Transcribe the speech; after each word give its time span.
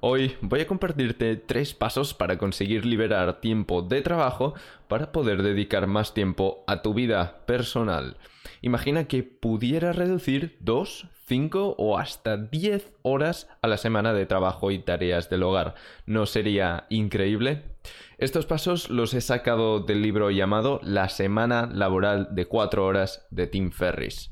Hoy 0.00 0.36
voy 0.42 0.60
a 0.60 0.66
compartirte 0.68 1.34
tres 1.34 1.74
pasos 1.74 2.14
para 2.14 2.38
conseguir 2.38 2.86
liberar 2.86 3.40
tiempo 3.40 3.82
de 3.82 4.00
trabajo 4.00 4.54
para 4.86 5.10
poder 5.10 5.42
dedicar 5.42 5.88
más 5.88 6.14
tiempo 6.14 6.62
a 6.68 6.82
tu 6.82 6.94
vida 6.94 7.44
personal. 7.46 8.16
Imagina 8.62 9.08
que 9.08 9.24
pudieras 9.24 9.96
reducir 9.96 10.56
2, 10.60 11.08
5 11.26 11.74
o 11.76 11.98
hasta 11.98 12.36
10 12.36 12.92
horas 13.02 13.48
a 13.60 13.66
la 13.66 13.76
semana 13.76 14.12
de 14.12 14.24
trabajo 14.24 14.70
y 14.70 14.78
tareas 14.78 15.30
del 15.30 15.42
hogar. 15.42 15.74
¿No 16.06 16.26
sería 16.26 16.86
increíble? 16.90 17.64
Estos 18.18 18.46
pasos 18.46 18.90
los 18.90 19.14
he 19.14 19.20
sacado 19.20 19.80
del 19.80 20.00
libro 20.00 20.30
llamado 20.30 20.78
La 20.84 21.08
semana 21.08 21.66
laboral 21.66 22.28
de 22.36 22.46
4 22.46 22.86
horas 22.86 23.26
de 23.30 23.48
Tim 23.48 23.72
Ferris. 23.72 24.30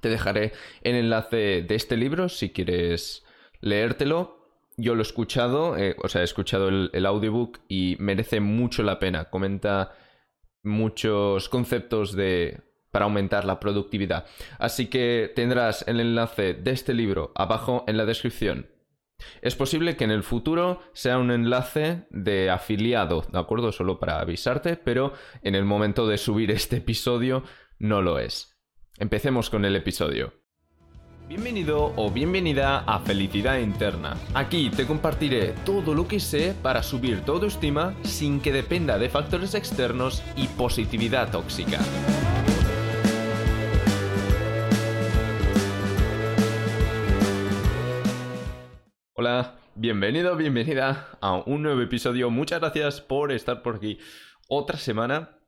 Te 0.00 0.08
dejaré 0.10 0.52
el 0.82 0.94
enlace 0.94 1.62
de 1.62 1.74
este 1.74 1.96
libro 1.96 2.28
si 2.28 2.50
quieres 2.50 3.24
leértelo 3.60 4.35
yo 4.76 4.94
lo 4.94 5.00
he 5.00 5.02
escuchado, 5.02 5.76
eh, 5.76 5.96
o 6.02 6.08
sea, 6.08 6.20
he 6.20 6.24
escuchado 6.24 6.68
el, 6.68 7.06
audiobook 7.06 7.60
y 7.68 7.96
merece 7.98 8.40
mucho 8.40 8.82
la 8.82 8.98
pena. 8.98 9.30
Comenta 9.30 9.92
muchos 10.62 11.48
conceptos 11.48 12.12
de 12.12 12.60
para 12.90 13.04
aumentar 13.04 13.44
la 13.44 13.60
productividad. 13.60 14.26
Así 14.58 14.86
que 14.86 15.30
tendrás 15.34 15.86
el 15.86 16.00
enlace 16.00 16.54
de 16.54 16.70
este 16.70 16.94
libro 16.94 17.32
abajo 17.34 17.84
en 17.86 17.98
la 17.98 18.06
descripción. 18.06 18.70
Es 19.42 19.54
posible 19.54 19.96
que 19.96 20.04
en 20.04 20.10
el 20.10 20.22
futuro 20.22 20.80
sea 20.92 21.18
un 21.18 21.30
enlace 21.30 22.06
de 22.10 22.50
afiliado, 22.50 23.26
¿de 23.30 23.38
acuerdo? 23.38 23.72
Solo 23.72 23.98
para 23.98 24.20
avisarte, 24.20 24.76
pero 24.76 25.12
en 25.42 25.54
el 25.54 25.64
momento 25.64 26.06
de 26.06 26.18
subir 26.18 26.50
este 26.50 26.76
episodio 26.76 27.44
no 27.78 28.02
lo 28.02 28.18
es. 28.18 28.58
Empecemos 28.98 29.50
con 29.50 29.64
el 29.64 29.76
episodio. 29.76 30.45
Bienvenido 31.28 31.92
o 31.96 32.08
bienvenida 32.08 32.84
a 32.86 33.00
Felicidad 33.00 33.58
Interna. 33.58 34.16
Aquí 34.32 34.70
te 34.70 34.86
compartiré 34.86 35.54
todo 35.64 35.92
lo 35.92 36.06
que 36.06 36.20
sé 36.20 36.54
para 36.62 36.84
subir 36.84 37.22
tu 37.22 37.32
autoestima 37.32 37.96
sin 38.04 38.40
que 38.40 38.52
dependa 38.52 38.96
de 38.96 39.08
factores 39.08 39.56
externos 39.56 40.22
y 40.36 40.46
positividad 40.46 41.32
tóxica. 41.32 41.80
Hola, 49.14 49.56
bienvenido, 49.74 50.36
bienvenida 50.36 51.08
a 51.20 51.42
un 51.44 51.64
nuevo 51.64 51.80
episodio. 51.80 52.30
Muchas 52.30 52.60
gracias 52.60 53.00
por 53.00 53.32
estar 53.32 53.62
por 53.62 53.74
aquí 53.74 53.98
otra 54.46 54.78
semana. 54.78 55.40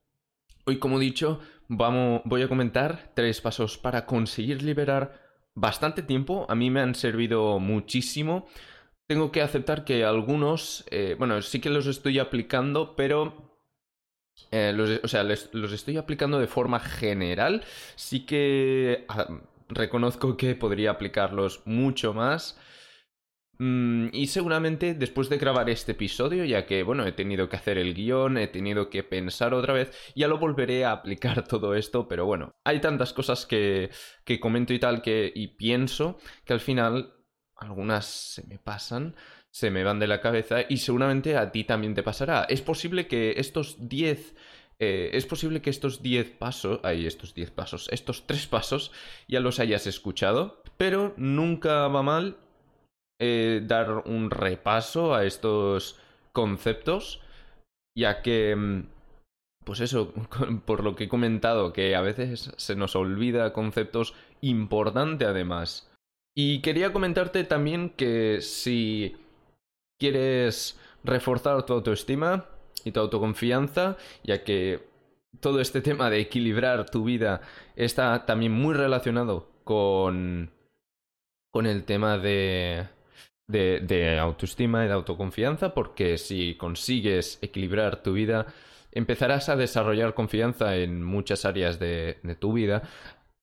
Hoy, 0.66 0.80
como 0.80 0.96
he 0.96 1.04
dicho, 1.04 1.38
vamos, 1.68 2.22
voy 2.24 2.42
a 2.42 2.48
comentar 2.48 3.12
tres 3.14 3.40
pasos 3.40 3.78
para 3.78 4.06
conseguir 4.06 4.64
liberar 4.64 5.27
bastante 5.60 6.02
tiempo, 6.02 6.46
a 6.48 6.54
mí 6.54 6.70
me 6.70 6.80
han 6.80 6.94
servido 6.94 7.58
muchísimo. 7.58 8.46
Tengo 9.06 9.32
que 9.32 9.42
aceptar 9.42 9.84
que 9.84 10.04
algunos, 10.04 10.84
eh, 10.90 11.16
bueno, 11.18 11.40
sí 11.42 11.60
que 11.60 11.70
los 11.70 11.86
estoy 11.86 12.18
aplicando, 12.18 12.94
pero 12.96 13.48
eh, 14.50 14.72
los, 14.74 15.00
o 15.02 15.08
sea, 15.08 15.24
los 15.24 15.72
estoy 15.72 15.96
aplicando 15.96 16.38
de 16.38 16.46
forma 16.46 16.80
general. 16.80 17.64
Sí 17.96 18.26
que 18.26 19.04
ah, 19.08 19.28
reconozco 19.68 20.36
que 20.36 20.54
podría 20.54 20.92
aplicarlos 20.92 21.62
mucho 21.66 22.14
más. 22.14 22.58
Mm, 23.58 24.08
y 24.12 24.28
seguramente 24.28 24.94
después 24.94 25.28
de 25.28 25.38
grabar 25.38 25.68
este 25.68 25.92
episodio, 25.92 26.44
ya 26.44 26.64
que, 26.64 26.84
bueno, 26.84 27.04
he 27.06 27.12
tenido 27.12 27.48
que 27.48 27.56
hacer 27.56 27.76
el 27.76 27.92
guion, 27.92 28.38
he 28.38 28.46
tenido 28.46 28.88
que 28.88 29.02
pensar 29.02 29.52
otra 29.52 29.74
vez, 29.74 29.90
ya 30.14 30.28
lo 30.28 30.38
volveré 30.38 30.84
a 30.84 30.92
aplicar 30.92 31.42
todo 31.48 31.74
esto, 31.74 32.06
pero 32.06 32.24
bueno, 32.24 32.52
hay 32.64 32.80
tantas 32.80 33.12
cosas 33.12 33.46
que, 33.46 33.90
que 34.24 34.38
comento 34.38 34.72
y 34.72 34.78
tal 34.78 35.02
que, 35.02 35.32
y 35.34 35.48
pienso 35.56 36.18
que 36.44 36.52
al 36.52 36.60
final 36.60 37.14
algunas 37.56 38.06
se 38.06 38.46
me 38.46 38.58
pasan, 38.58 39.16
se 39.50 39.70
me 39.70 39.82
van 39.82 39.98
de 39.98 40.06
la 40.06 40.20
cabeza 40.20 40.58
y 40.68 40.76
seguramente 40.76 41.36
a 41.36 41.50
ti 41.50 41.64
también 41.64 41.94
te 41.94 42.04
pasará. 42.04 42.44
Es 42.48 42.62
posible 42.62 43.08
que 43.08 43.34
estos 43.38 43.88
10... 43.88 44.36
Eh, 44.80 45.10
es 45.14 45.26
posible 45.26 45.60
que 45.60 45.70
estos 45.70 46.02
10 46.02 46.30
pasos, 46.38 46.78
hay 46.84 47.04
estos 47.04 47.34
10 47.34 47.50
pasos, 47.50 47.88
estos 47.90 48.28
3 48.28 48.46
pasos 48.46 48.92
ya 49.26 49.40
los 49.40 49.58
hayas 49.58 49.88
escuchado, 49.88 50.62
pero 50.76 51.14
nunca 51.16 51.88
va 51.88 52.04
mal 52.04 52.36
eh, 53.20 53.62
dar 53.64 54.04
un 54.06 54.30
repaso 54.30 55.14
a 55.14 55.24
estos 55.24 55.98
conceptos, 56.32 57.20
ya 57.96 58.22
que, 58.22 58.54
mm, 58.54 58.86
pues 59.64 59.80
eso, 59.80 60.12
por 60.66 60.84
lo 60.84 60.94
que 60.94 61.04
he 61.04 61.08
comentado, 61.08 61.72
que 61.72 61.96
a 61.96 62.00
veces 62.00 62.52
se 62.56 62.76
nos 62.76 62.96
olvida 62.96 63.52
conceptos 63.52 64.14
importantes 64.40 65.28
además. 65.28 65.90
Y 66.36 66.60
quería 66.60 66.92
comentarte 66.92 67.42
también 67.42 67.90
que 67.90 68.40
si 68.40 69.16
quieres 69.98 70.78
reforzar 71.02 71.66
tu 71.66 71.72
autoestima 71.72 72.46
y 72.84 72.92
tu 72.92 73.00
autoconfianza, 73.00 73.96
ya 74.22 74.44
que 74.44 74.86
todo 75.40 75.60
este 75.60 75.80
tema 75.80 76.10
de 76.10 76.20
equilibrar 76.20 76.88
tu 76.90 77.04
vida 77.04 77.40
está 77.74 78.24
también 78.26 78.52
muy 78.52 78.74
relacionado 78.74 79.48
con, 79.64 80.52
con 81.50 81.66
el 81.66 81.84
tema 81.84 82.18
de, 82.18 82.86
de, 83.48 84.18
autoestima 84.20 84.84
y 84.84 84.88
de 84.88 84.94
autoconfianza, 84.94 85.74
porque 85.74 86.18
si 86.18 86.54
consigues 86.56 87.38
equilibrar 87.42 88.02
tu 88.02 88.12
vida, 88.12 88.46
empezarás 88.92 89.48
a 89.48 89.56
desarrollar 89.56 90.14
confianza 90.14 90.76
en 90.76 91.02
muchas 91.02 91.44
áreas 91.44 91.78
de, 91.78 92.18
tu 92.38 92.52
vida 92.52 92.82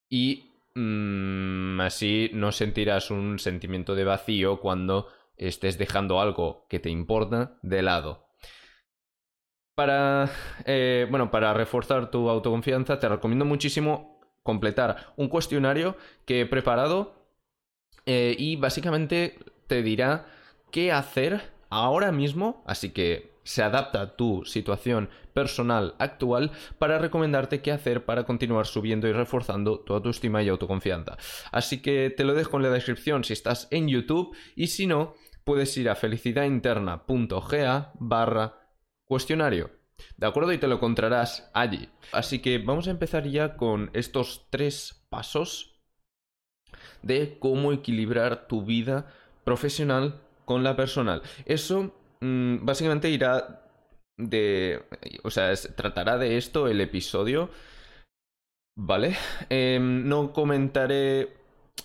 y 0.09 0.51
mm, 0.75 1.81
así 1.81 2.29
no 2.33 2.51
sentirás 2.51 3.11
un 3.11 3.39
sentimiento 3.39 3.95
de 3.95 4.03
vacío 4.03 4.59
cuando 4.59 5.07
estés 5.37 5.77
dejando 5.77 6.21
algo 6.21 6.65
que 6.69 6.79
te 6.79 6.89
importa 6.89 7.57
de 7.61 7.81
lado. 7.81 8.27
Para, 9.75 10.29
eh, 10.65 11.05
bueno, 11.09 11.31
para 11.31 11.53
reforzar 11.53 12.09
tu 12.09 12.29
autoconfianza, 12.29 12.99
te 12.99 13.09
recomiendo 13.09 13.43
muchísimo 13.43 14.21
completar 14.41 15.13
un 15.17 15.27
cuestionario 15.27 15.97
que 16.25 16.41
he 16.41 16.45
preparado 16.45 17.15
eh, 18.05 18.35
y 18.37 18.55
básicamente 18.55 19.37
te 19.67 19.83
dirá 19.83 20.27
qué 20.71 20.91
hacer 20.91 21.51
ahora 21.69 22.11
mismo, 22.11 22.63
así 22.65 22.91
que 22.91 23.35
se 23.43 23.63
adapta 23.63 24.01
a 24.01 24.15
tu 24.15 24.43
situación 24.45 25.09
personal 25.33 25.95
actual 25.99 26.51
para 26.79 26.97
recomendarte 26.97 27.61
qué 27.61 27.71
hacer 27.71 28.03
para 28.03 28.25
continuar 28.25 28.65
subiendo 28.65 29.07
y 29.07 29.13
reforzando 29.13 29.79
tu 29.79 29.93
autoestima 29.93 30.41
y 30.41 30.49
autoconfianza. 30.49 31.17
Así 31.51 31.81
que 31.81 32.09
te 32.09 32.23
lo 32.23 32.33
dejo 32.33 32.57
en 32.57 32.63
la 32.63 32.71
descripción 32.71 33.23
si 33.23 33.33
estás 33.33 33.67
en 33.71 33.87
YouTube 33.87 34.35
y 34.55 34.67
si 34.67 34.87
no, 34.87 35.13
puedes 35.43 35.77
ir 35.77 35.89
a 35.89 35.95
felicidadinterna.ga 35.95 37.91
barra 37.99 38.59
cuestionario. 39.05 39.69
¿De 40.17 40.27
acuerdo? 40.27 40.51
Y 40.51 40.57
te 40.57 40.67
lo 40.67 40.75
encontrarás 40.75 41.49
allí. 41.53 41.87
Así 42.11 42.39
que 42.39 42.57
vamos 42.57 42.87
a 42.87 42.91
empezar 42.91 43.27
ya 43.27 43.55
con 43.55 43.91
estos 43.93 44.47
tres 44.49 45.05
pasos 45.09 45.79
de 47.01 47.37
cómo 47.39 47.71
equilibrar 47.71 48.47
tu 48.47 48.65
vida 48.65 49.13
profesional 49.45 50.19
con 50.43 50.63
la 50.63 50.75
personal. 50.75 51.21
Eso 51.45 51.93
mm, 52.19 52.65
básicamente 52.65 53.09
irá 53.09 53.61
de... 54.17 54.83
O 55.23 55.31
sea, 55.31 55.53
tratará 55.75 56.17
de 56.17 56.37
esto 56.37 56.67
el 56.67 56.81
episodio. 56.81 57.49
¿Vale? 58.77 59.15
Em, 59.49 60.07
no 60.09 60.33
comentaré 60.33 61.37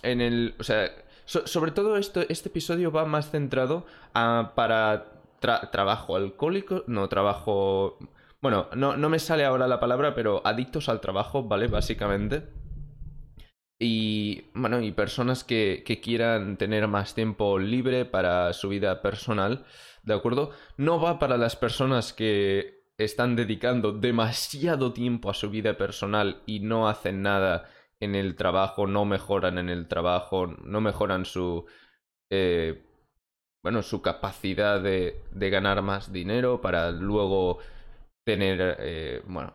en 0.03 0.19
el... 0.19 0.55
O 0.59 0.63
sea, 0.63 0.91
sobre 1.25 1.71
todo 1.71 1.95
esto, 1.95 2.21
este 2.27 2.49
episodio 2.49 2.91
va 2.91 3.05
más 3.05 3.31
centrado 3.31 3.85
a, 4.13 4.51
para 4.55 5.05
trabajo 5.39 6.17
alcohólico, 6.17 6.83
no, 6.87 7.07
trabajo... 7.07 7.97
Bueno, 8.41 8.67
no, 8.75 8.97
no 8.97 9.09
me 9.09 9.19
sale 9.19 9.45
ahora 9.45 9.67
la 9.67 9.79
palabra, 9.79 10.13
pero 10.15 10.41
adictos 10.45 10.89
al 10.89 10.99
trabajo, 10.99 11.43
¿vale? 11.43 11.67
Básicamente 11.67 12.60
y 13.83 14.43
bueno, 14.53 14.79
y 14.79 14.91
personas 14.91 15.43
que, 15.43 15.81
que, 15.83 15.99
quieran 15.99 16.57
tener 16.57 16.87
más 16.87 17.15
tiempo 17.15 17.57
libre 17.57 18.05
para 18.05 18.53
su 18.53 18.69
vida 18.69 19.01
personal, 19.01 19.65
¿de 20.03 20.13
acuerdo? 20.13 20.51
No 20.77 21.01
va 21.01 21.17
para 21.17 21.35
las 21.35 21.55
personas 21.55 22.13
que 22.13 22.83
están 22.99 23.35
dedicando 23.35 23.91
demasiado 23.91 24.93
tiempo 24.93 25.31
a 25.31 25.33
su 25.33 25.49
vida 25.49 25.77
personal 25.77 26.43
y 26.45 26.59
no 26.59 26.87
hacen 26.87 27.23
nada 27.23 27.71
en 27.99 28.13
el 28.13 28.35
trabajo, 28.35 28.85
no 28.85 29.05
mejoran 29.05 29.57
en 29.57 29.69
el 29.69 29.87
trabajo, 29.87 30.45
no 30.45 30.79
mejoran 30.79 31.25
su 31.25 31.65
eh, 32.29 32.83
bueno, 33.63 33.81
su 33.81 34.03
capacidad 34.03 34.79
de, 34.79 35.23
de 35.31 35.49
ganar 35.49 35.81
más 35.81 36.11
dinero 36.11 36.61
para 36.61 36.91
luego 36.91 37.57
tener, 38.23 38.77
eh, 38.79 39.21
bueno, 39.25 39.53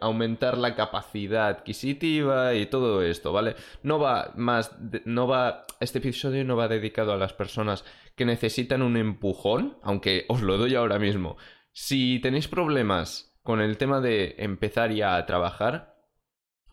aumentar 0.00 0.58
la 0.58 0.74
capacidad 0.74 1.48
adquisitiva 1.48 2.54
y 2.54 2.66
todo 2.66 3.02
esto, 3.02 3.32
¿vale? 3.32 3.56
No 3.82 3.98
va 3.98 4.32
más, 4.36 4.76
no 5.06 5.26
va, 5.26 5.64
este 5.80 5.98
episodio 5.98 6.44
no 6.44 6.56
va 6.56 6.68
dedicado 6.68 7.12
a 7.12 7.16
las 7.16 7.32
personas 7.32 7.84
que 8.16 8.26
necesitan 8.26 8.82
un 8.82 8.96
empujón, 8.96 9.78
aunque 9.82 10.26
os 10.28 10.42
lo 10.42 10.58
doy 10.58 10.74
ahora 10.74 10.98
mismo. 10.98 11.36
Si 11.72 12.18
tenéis 12.20 12.48
problemas 12.48 13.38
con 13.42 13.62
el 13.62 13.78
tema 13.78 14.00
de 14.00 14.34
empezar 14.38 14.92
ya 14.92 15.16
a 15.16 15.24
trabajar, 15.24 15.96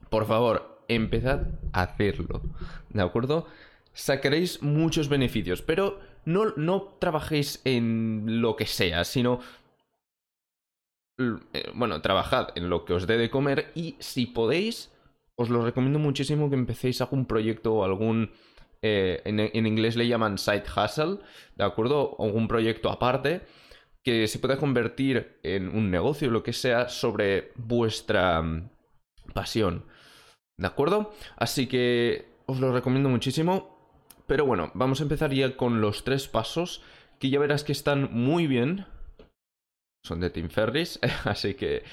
por 0.09 0.25
favor, 0.25 0.83
empezad 0.89 1.47
a 1.71 1.83
hacerlo, 1.83 2.41
¿de 2.89 3.01
acuerdo? 3.01 3.47
Sacaréis 3.93 4.61
muchos 4.61 5.07
beneficios, 5.07 5.61
pero 5.61 5.99
no, 6.25 6.53
no 6.57 6.97
trabajéis 6.99 7.61
en 7.63 8.41
lo 8.41 8.57
que 8.57 8.65
sea, 8.65 9.05
sino 9.05 9.39
bueno, 11.73 12.01
trabajad 12.01 12.49
en 12.55 12.69
lo 12.69 12.85
que 12.85 12.93
os 12.93 13.07
dé 13.07 13.17
de 13.17 13.29
comer 13.29 13.71
y 13.75 13.95
si 13.99 14.27
podéis, 14.27 14.91
os 15.35 15.49
lo 15.49 15.63
recomiendo 15.63 15.99
muchísimo 15.99 16.49
que 16.49 16.55
empecéis 16.55 17.01
algún 17.01 17.25
proyecto 17.25 17.73
o 17.75 17.83
algún... 17.83 18.31
Eh, 18.83 19.21
en, 19.25 19.65
inglés 19.65 19.95
le 19.95 20.07
llaman 20.07 20.37
side 20.37 20.63
hustle, 20.75 21.17
¿de 21.55 21.63
acuerdo? 21.63 22.11
O 22.11 22.25
algún 22.25 22.47
proyecto 22.47 22.91
aparte 22.91 23.41
que 24.03 24.27
se 24.27 24.39
pueda 24.39 24.57
convertir 24.57 25.39
en 25.43 25.67
un 25.67 25.89
negocio, 25.89 26.29
lo 26.29 26.43
que 26.43 26.53
sea, 26.53 26.87
sobre 26.87 27.51
vuestra 27.55 28.41
mm, 28.41 28.69
pasión. 29.33 29.85
¿De 30.57 30.67
acuerdo? 30.67 31.11
Así 31.35 31.67
que 31.67 32.29
os 32.45 32.59
lo 32.59 32.71
recomiendo 32.71 33.09
muchísimo. 33.09 33.77
Pero 34.27 34.45
bueno, 34.45 34.71
vamos 34.75 34.99
a 34.99 35.03
empezar 35.03 35.33
ya 35.33 35.57
con 35.57 35.81
los 35.81 36.03
tres 36.03 36.27
pasos 36.27 36.81
que 37.19 37.29
ya 37.29 37.39
verás 37.39 37.63
que 37.63 37.71
están 37.71 38.09
muy 38.13 38.45
bien 38.45 38.85
son 40.07 40.19
de 40.19 40.29
Tim 40.29 40.49
Ferris, 40.49 40.99
así 41.25 41.53
que 41.53 41.83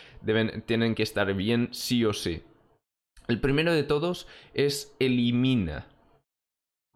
tienen 0.67 0.95
que 0.95 1.03
estar 1.03 1.33
bien 1.35 1.69
sí 1.73 2.05
o 2.05 2.13
sí. 2.13 2.43
El 3.29 3.41
primero 3.41 3.73
de 3.73 3.85
todos 3.85 4.27
es 4.53 4.95
elimina. 4.99 5.87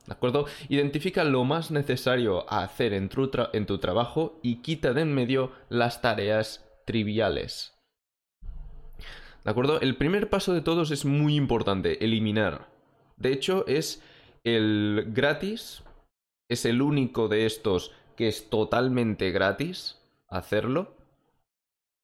¿De 0.07 0.15
acuerdo? 0.15 0.47
Identifica 0.69 1.25
lo 1.25 1.45
más 1.45 1.71
necesario 1.71 2.51
a 2.51 2.63
hacer 2.63 2.95
en 2.95 3.09
tu 3.09 3.79
trabajo 3.79 4.39
y 4.43 4.63
quita 4.63 4.95
de 4.95 5.03
en 5.03 5.15
medio 5.15 5.53
las 5.69 6.01
tareas 6.01 6.67
triviales. 6.87 7.75
¿De 9.45 9.51
acuerdo? 9.51 9.81
El 9.81 9.97
primer 9.97 10.31
paso 10.31 10.53
de 10.53 10.61
todos 10.61 10.91
es 10.91 11.05
muy 11.05 11.37
importante, 11.37 12.05
eliminar. 12.05 12.69
De 13.17 13.33
hecho, 13.33 13.67
es 13.67 14.03
el 14.45 15.07
gratis, 15.09 15.83
es 16.51 16.65
el 16.65 16.83
único 16.83 17.29
de 17.29 17.47
estos 17.47 17.93
que 18.17 18.29
es 18.29 18.51
totalmente 18.51 19.31
gratis 19.31 19.99
hacerlo. 20.29 20.95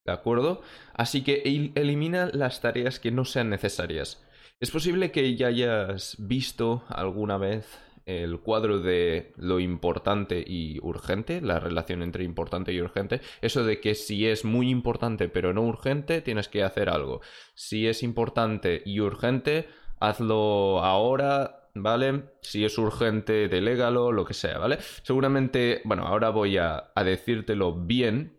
¿De 0.04 0.12
acuerdo? 0.12 0.60
Así 0.92 1.22
que 1.22 1.42
elimina 1.74 2.30
las 2.32 2.60
tareas 2.60 3.00
que 3.00 3.10
no 3.10 3.24
sean 3.24 3.48
necesarias. 3.48 4.22
Es 4.60 4.70
posible 4.70 5.10
que 5.10 5.34
ya 5.34 5.46
hayas 5.46 6.16
visto 6.18 6.84
alguna 6.88 7.38
vez 7.38 7.66
el 8.06 8.38
cuadro 8.40 8.80
de 8.80 9.32
lo 9.36 9.60
importante 9.60 10.44
y 10.46 10.78
urgente, 10.82 11.40
la 11.40 11.58
relación 11.58 12.02
entre 12.02 12.24
importante 12.24 12.72
y 12.72 12.80
urgente, 12.82 13.22
eso 13.40 13.64
de 13.64 13.80
que 13.80 13.94
si 13.94 14.26
es 14.26 14.44
muy 14.44 14.68
importante 14.68 15.28
pero 15.30 15.54
no 15.54 15.62
urgente, 15.62 16.20
tienes 16.20 16.48
que 16.48 16.62
hacer 16.62 16.90
algo. 16.90 17.22
Si 17.54 17.86
es 17.86 18.02
importante 18.02 18.82
y 18.84 19.00
urgente, 19.00 19.68
hazlo 20.00 20.84
ahora, 20.84 21.68
¿vale? 21.74 22.24
Si 22.42 22.64
es 22.64 22.76
urgente, 22.76 23.48
delégalo, 23.48 24.12
lo 24.12 24.26
que 24.26 24.34
sea, 24.34 24.58
¿vale? 24.58 24.78
Seguramente, 25.02 25.80
bueno, 25.84 26.06
ahora 26.06 26.28
voy 26.28 26.58
a, 26.58 26.92
a 26.94 27.04
decírtelo 27.04 27.74
bien, 27.74 28.33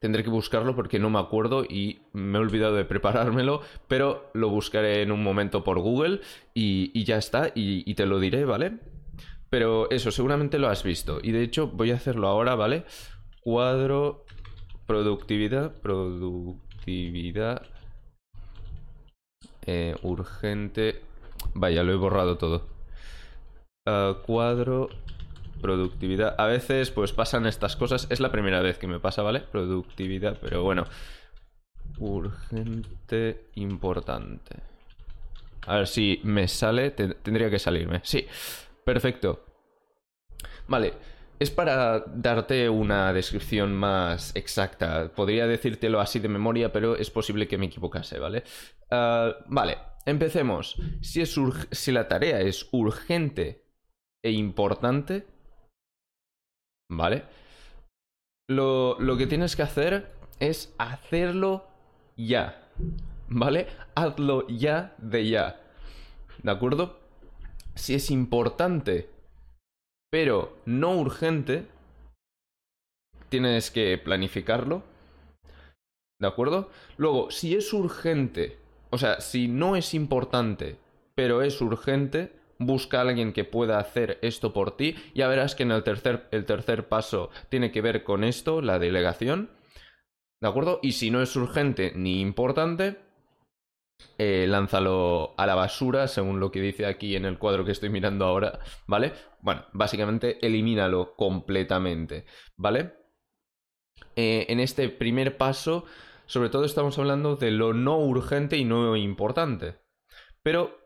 Tendré 0.00 0.24
que 0.24 0.30
buscarlo 0.30 0.74
porque 0.74 0.98
no 0.98 1.10
me 1.10 1.18
acuerdo 1.18 1.62
y 1.64 2.00
me 2.14 2.38
he 2.38 2.40
olvidado 2.40 2.74
de 2.74 2.86
preparármelo, 2.86 3.60
pero 3.86 4.30
lo 4.32 4.48
buscaré 4.48 5.02
en 5.02 5.12
un 5.12 5.22
momento 5.22 5.62
por 5.62 5.78
Google 5.78 6.20
y, 6.54 7.04
ya 7.04 7.18
está, 7.18 7.52
y, 7.54 7.92
te 7.94 8.06
lo 8.06 8.18
diré, 8.18 8.46
¿vale? 8.46 8.78
Pero 9.50 9.90
eso, 9.90 10.10
seguramente 10.10 10.58
lo 10.58 10.68
has 10.68 10.82
visto. 10.82 11.20
Y 11.22 11.32
de 11.32 11.42
hecho 11.42 11.66
voy 11.68 11.90
a 11.90 11.96
hacerlo 11.96 12.28
ahora, 12.28 12.54
¿vale? 12.54 12.84
Cuadro, 13.42 14.24
productividad, 14.86 15.74
productividad, 15.82 17.66
eh, 19.66 19.96
urgente. 20.02 21.02
Vaya, 21.52 21.82
lo 21.82 21.92
he 21.92 21.96
borrado 21.96 22.38
todo. 22.38 22.66
Ah, 23.86 24.16
cuadro, 24.24 24.88
productividad. 25.60 26.34
A 26.38 26.46
veces 26.46 26.90
pues 26.90 27.12
pasan 27.12 27.46
estas 27.46 27.76
cosas. 27.76 28.06
Es 28.10 28.20
la 28.20 28.32
primera 28.32 28.60
vez 28.60 28.78
que 28.78 28.86
me 28.86 29.00
pasa, 29.00 29.22
¿vale? 29.22 29.40
Productividad, 29.40 30.38
pero 30.40 30.62
bueno. 30.62 30.86
Urgente, 31.98 33.50
importante. 33.54 34.56
A 35.66 35.76
ver 35.76 35.86
si 35.86 36.20
me 36.24 36.48
sale. 36.48 36.90
Tendría 36.90 37.50
que 37.50 37.58
salirme. 37.58 38.00
Sí, 38.02 38.26
perfecto. 38.84 39.44
Vale, 40.68 40.94
es 41.40 41.50
para 41.50 42.00
darte 42.00 42.68
una 42.68 43.12
descripción 43.12 43.74
más 43.74 44.36
exacta. 44.36 45.10
Podría 45.14 45.46
decírtelo 45.46 45.98
así 45.98 46.18
de 46.20 46.28
memoria, 46.28 46.70
pero 46.70 46.96
es 46.96 47.10
posible 47.10 47.48
que 47.48 47.56
me 47.56 47.66
equivocase, 47.66 48.18
¿vale? 48.18 48.44
Ah, 48.90 49.34
vale, 49.46 49.78
empecemos. 50.04 50.76
Si, 51.00 51.22
es 51.22 51.34
si 51.70 51.92
la 51.92 52.08
tarea 52.08 52.40
es 52.40 52.68
urgente 52.72 53.64
e 54.22 54.32
importante, 54.32 55.26
¿Vale? 56.90 57.24
Lo, 58.48 58.98
lo 59.00 59.16
que 59.16 59.26
tienes 59.26 59.56
que 59.56 59.62
hacer 59.62 60.12
es 60.40 60.74
hacerlo 60.76 61.66
ya. 62.16 62.68
¿Vale? 63.28 63.68
Hazlo 63.94 64.46
ya 64.48 64.94
de 64.98 65.28
ya. 65.28 65.60
¿De 66.42 66.50
acuerdo? 66.50 66.98
Si 67.74 67.94
es 67.94 68.10
importante, 68.10 69.08
pero 70.10 70.56
no 70.66 70.96
urgente, 70.96 71.66
tienes 73.28 73.70
que 73.70 73.96
planificarlo. 73.98 74.82
¿De 76.20 76.26
acuerdo? 76.26 76.70
Luego, 76.96 77.30
si 77.30 77.54
es 77.54 77.72
urgente, 77.72 78.58
o 78.90 78.98
sea, 78.98 79.20
si 79.20 79.48
no 79.48 79.76
es 79.76 79.94
importante, 79.94 80.76
pero 81.14 81.40
es 81.40 81.60
urgente, 81.60 82.39
busca 82.60 82.98
a 82.98 83.00
alguien 83.00 83.32
que 83.32 83.44
pueda 83.44 83.78
hacer 83.78 84.18
esto 84.22 84.52
por 84.52 84.76
ti. 84.76 84.94
Ya 85.14 85.26
verás 85.26 85.56
que 85.56 85.64
en 85.64 85.72
el 85.72 85.82
tercer, 85.82 86.28
el 86.30 86.44
tercer 86.44 86.86
paso 86.88 87.30
tiene 87.48 87.72
que 87.72 87.80
ver 87.80 88.04
con 88.04 88.22
esto, 88.22 88.60
la 88.62 88.78
delegación. 88.78 89.50
¿De 90.40 90.48
acuerdo? 90.48 90.78
Y 90.82 90.92
si 90.92 91.10
no 91.10 91.20
es 91.20 91.34
urgente 91.34 91.92
ni 91.96 92.20
importante, 92.20 92.98
eh, 94.18 94.46
lánzalo 94.48 95.34
a 95.36 95.46
la 95.46 95.54
basura, 95.54 96.06
según 96.08 96.40
lo 96.40 96.50
que 96.50 96.60
dice 96.60 96.86
aquí 96.86 97.16
en 97.16 97.24
el 97.24 97.38
cuadro 97.38 97.64
que 97.64 97.72
estoy 97.72 97.88
mirando 97.88 98.24
ahora, 98.24 98.60
¿vale? 98.86 99.12
Bueno, 99.40 99.66
básicamente 99.72 100.44
elimínalo 100.46 101.14
completamente, 101.16 102.24
¿vale? 102.56 102.94
Eh, 104.16 104.46
en 104.48 104.60
este 104.60 104.88
primer 104.88 105.36
paso, 105.36 105.84
sobre 106.26 106.48
todo 106.48 106.64
estamos 106.64 106.98
hablando 106.98 107.36
de 107.36 107.50
lo 107.50 107.74
no 107.74 107.98
urgente 107.98 108.56
y 108.56 108.64
no 108.64 108.96
importante. 108.96 109.76
Pero 110.42 110.79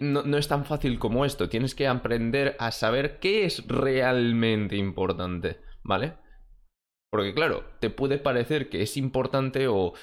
no, 0.00 0.36
es 0.36 0.48
tan 0.48 0.64
fácil 0.64 0.98
como 0.98 1.24
esto. 1.24 1.48
Tienes 1.48 1.74
que 1.74 1.86
aprender 1.86 2.56
a 2.58 2.70
saber 2.70 3.18
qué 3.18 3.44
es 3.44 3.66
realmente 3.66 4.76
importante, 4.76 5.58
¿vale? 5.82 6.14
Porque 7.10 7.34
claro, 7.34 7.64
te 7.80 7.90
puede 7.90 8.18
parecer 8.18 8.68
que 8.68 8.82
es 8.82 8.96
importante 8.96 9.68
o 9.68 9.94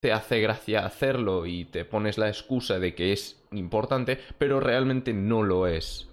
te 0.00 0.12
hace 0.12 0.40
gracia 0.40 0.84
hacerlo 0.84 1.46
y 1.46 1.64
te 1.64 1.84
pones 1.84 2.18
la 2.18 2.28
excusa 2.28 2.78
de 2.78 2.94
que 2.94 3.12
es 3.12 3.42
importante, 3.52 4.18
pero 4.38 4.60
realmente 4.60 5.12
no 5.12 5.42
lo 5.42 5.66
es. 5.66 6.08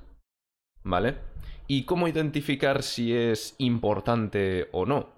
¿Vale? 0.84 1.17
¿Y 1.67 1.84
cómo 1.86 2.08
identificar 2.08 2.84
si 2.84 3.13
es 3.13 3.56
importante 3.60 4.70
o 4.72 4.86
no? 4.86 5.10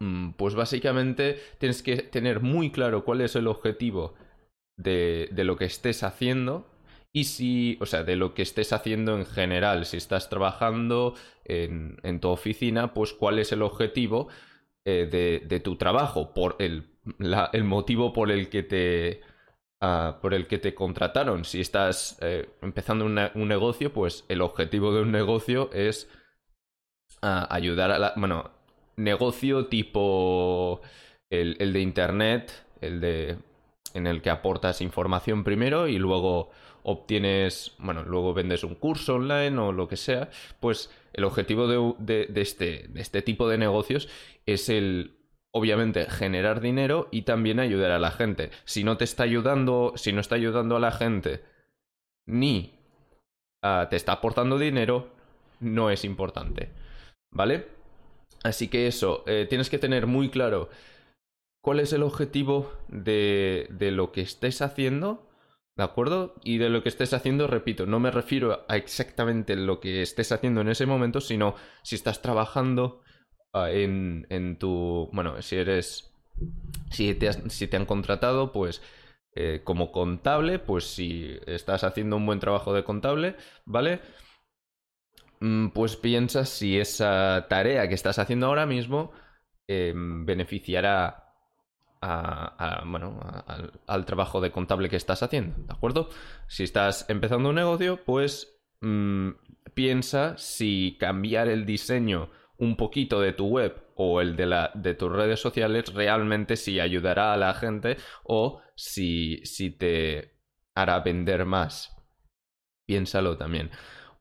Mm, 0.00 0.32
pues 0.32 0.54
básicamente 0.54 1.38
tienes 1.58 1.82
que 1.82 1.96
tener 1.98 2.40
muy 2.40 2.70
claro 2.70 3.04
cuál 3.04 3.20
es 3.20 3.36
el 3.36 3.46
objetivo 3.46 4.14
de, 4.76 5.28
lo 5.36 5.56
que 5.56 5.64
estés 5.64 6.02
haciendo 6.02 6.66
y 7.12 7.24
si, 7.24 7.78
o 7.80 7.86
sea, 7.86 8.02
de 8.02 8.16
lo 8.16 8.34
que 8.34 8.42
estés 8.42 8.72
haciendo 8.72 9.16
en 9.16 9.24
general, 9.26 9.86
si 9.86 9.96
estás 9.96 10.28
trabajando 10.28 11.14
en, 11.44 12.20
tu 12.20 12.28
oficina, 12.28 12.92
pues 12.92 13.12
cuál 13.12 13.38
es 13.38 13.52
el 13.52 13.62
objetivo 13.62 14.28
eh, 14.84 15.40
de, 15.48 15.60
tu 15.60 15.76
trabajo, 15.76 16.34
por 16.34 16.56
el, 16.58 16.90
el, 17.52 17.64
motivo 17.64 18.12
por 18.12 18.32
el 18.32 18.48
que 18.48 18.64
te, 18.64 19.20
ah, 19.80 20.18
por 20.20 20.34
el 20.34 20.48
que 20.48 20.58
te 20.58 20.74
contrataron. 20.74 21.44
Si 21.44 21.60
estás 21.60 22.18
eh, 22.20 22.48
empezando 22.62 23.04
un 23.04 23.48
negocio, 23.48 23.92
pues 23.92 24.24
el 24.28 24.40
objetivo 24.40 24.92
de 24.92 25.02
un 25.02 25.12
negocio 25.12 25.70
es 25.72 26.08
ah, 27.22 27.46
ayudar 27.50 27.92
a 27.92 27.98
la... 27.98 28.14
Bueno, 28.16 28.50
negocio 28.96 29.66
tipo 29.66 30.80
el, 31.30 31.56
el 31.60 31.72
de 31.72 31.80
Internet, 31.80 32.66
el 32.80 33.00
de 33.00 33.38
en 33.94 34.06
el 34.06 34.20
que 34.20 34.30
aportas 34.30 34.80
información 34.80 35.44
primero 35.44 35.88
y 35.88 35.98
luego 35.98 36.50
obtienes, 36.82 37.74
bueno, 37.78 38.02
luego 38.02 38.34
vendes 38.34 38.62
un 38.62 38.74
curso 38.74 39.14
online 39.14 39.58
o 39.58 39.72
lo 39.72 39.88
que 39.88 39.96
sea, 39.96 40.28
pues 40.60 40.90
el 41.14 41.24
objetivo 41.24 41.94
de, 41.98 42.28
este, 42.34 42.88
de 42.88 43.00
este 43.00 43.22
tipo 43.22 43.48
de 43.48 43.56
negocios 43.56 44.08
es 44.44 44.68
el, 44.68 45.16
obviamente, 45.52 46.10
generar 46.10 46.60
dinero 46.60 47.08
y 47.10 47.22
también 47.22 47.60
ayudar 47.60 47.92
a 47.92 47.98
la 47.98 48.10
gente. 48.10 48.50
Si 48.64 48.84
no 48.84 48.98
te 48.98 49.04
está 49.04 49.22
ayudando, 49.22 49.94
si 49.96 50.12
no 50.12 50.20
está 50.20 50.34
ayudando 50.34 50.76
a 50.76 50.80
la 50.80 50.92
gente, 50.92 51.42
ni 52.26 52.74
ah, 53.62 53.86
te 53.88 53.96
está 53.96 54.12
aportando 54.12 54.58
dinero, 54.58 55.08
no 55.60 55.90
es 55.90 56.04
importante. 56.04 56.70
¿Vale? 57.30 57.68
Así 58.42 58.68
que 58.68 58.86
eso, 58.86 59.24
eh, 59.26 59.46
tienes 59.48 59.70
que 59.70 59.78
tener 59.78 60.06
muy 60.06 60.28
claro 60.28 60.68
cuál 61.64 61.80
es 61.80 61.92
el 61.92 62.02
objetivo 62.02 62.70
de, 62.88 63.66
de 63.70 63.90
lo 63.90 64.12
que 64.12 64.20
estés 64.20 64.62
haciendo 64.62 65.26
¿De 65.76 65.82
acuerdo? 65.82 66.34
Y 66.44 66.58
de 66.58 66.68
lo 66.68 66.82
que 66.84 66.88
estés 66.88 67.12
haciendo, 67.14 67.48
repito, 67.48 67.84
no 67.84 67.98
me 67.98 68.12
refiero 68.12 68.64
a 68.68 68.76
exactamente 68.76 69.56
lo 69.56 69.80
que 69.80 70.02
estés 70.02 70.30
haciendo 70.30 70.60
en 70.60 70.68
ese 70.68 70.86
momento, 70.86 71.20
sino 71.20 71.56
si 71.82 71.96
estás 71.96 72.22
trabajando 72.22 73.02
ah, 73.52 73.70
en, 73.70 74.26
en, 74.30 74.56
tu... 74.56 75.10
Bueno, 75.12 75.42
si 75.42 75.56
eres... 75.56 76.12
Si 76.90 77.14
te, 77.14 77.32
si 77.50 77.66
te 77.66 77.76
han 77.76 77.86
contratado, 77.86 78.52
pues 78.52 78.82
eh, 79.34 79.62
como 79.64 79.90
contable, 79.90 80.60
pues 80.60 80.84
si 80.84 81.38
estás 81.46 81.82
haciendo 81.82 82.16
un 82.16 82.26
buen 82.26 82.38
trabajo 82.38 82.72
de 82.72 82.84
contable, 82.84 83.36
¿vale? 83.64 84.00
Mm, 85.40 85.68
pues 85.70 85.96
piensa 85.96 86.44
si 86.44 86.78
esa 86.78 87.46
tarea 87.48 87.88
que 87.88 87.94
estás 87.94 88.18
haciendo 88.20 88.46
ahora 88.46 88.66
mismo 88.66 89.12
em, 89.66 90.24
beneficiará 90.24 91.23
bueno, 92.86 93.20
al, 93.86 94.04
trabajo 94.04 94.40
de 94.40 94.50
contable 94.50 94.88
que 94.88 94.96
estás 94.96 95.22
haciendo, 95.22 95.54
¿de 95.56 95.72
acuerdo? 95.72 96.08
Si 96.48 96.64
estás 96.64 97.06
empezando 97.08 97.48
un 97.48 97.54
negocio, 97.54 98.00
pues 98.04 98.60
mm, 98.80 99.30
piensa 99.74 100.36
si 100.36 100.96
cambiar 100.98 101.48
el 101.48 101.64
diseño 101.66 102.30
un 102.58 102.76
poquito 102.76 103.20
de 103.20 103.32
tu 103.32 103.46
web 103.46 103.84
o 103.96 104.20
el 104.20 104.36
de, 104.36 104.46
la, 104.46 104.70
de 104.74 104.94
tus 104.94 105.10
redes 105.10 105.40
sociales 105.40 105.92
realmente 105.92 106.56
si 106.56 106.80
ayudará 106.80 107.32
a 107.32 107.36
la 107.36 107.54
gente 107.54 107.96
o 108.24 108.60
si, 108.74 109.40
si 109.44 109.70
te 109.70 110.34
hará 110.74 111.00
vender 111.00 111.44
más. 111.44 111.96
Piénsalo 112.86 113.36
también. 113.36 113.70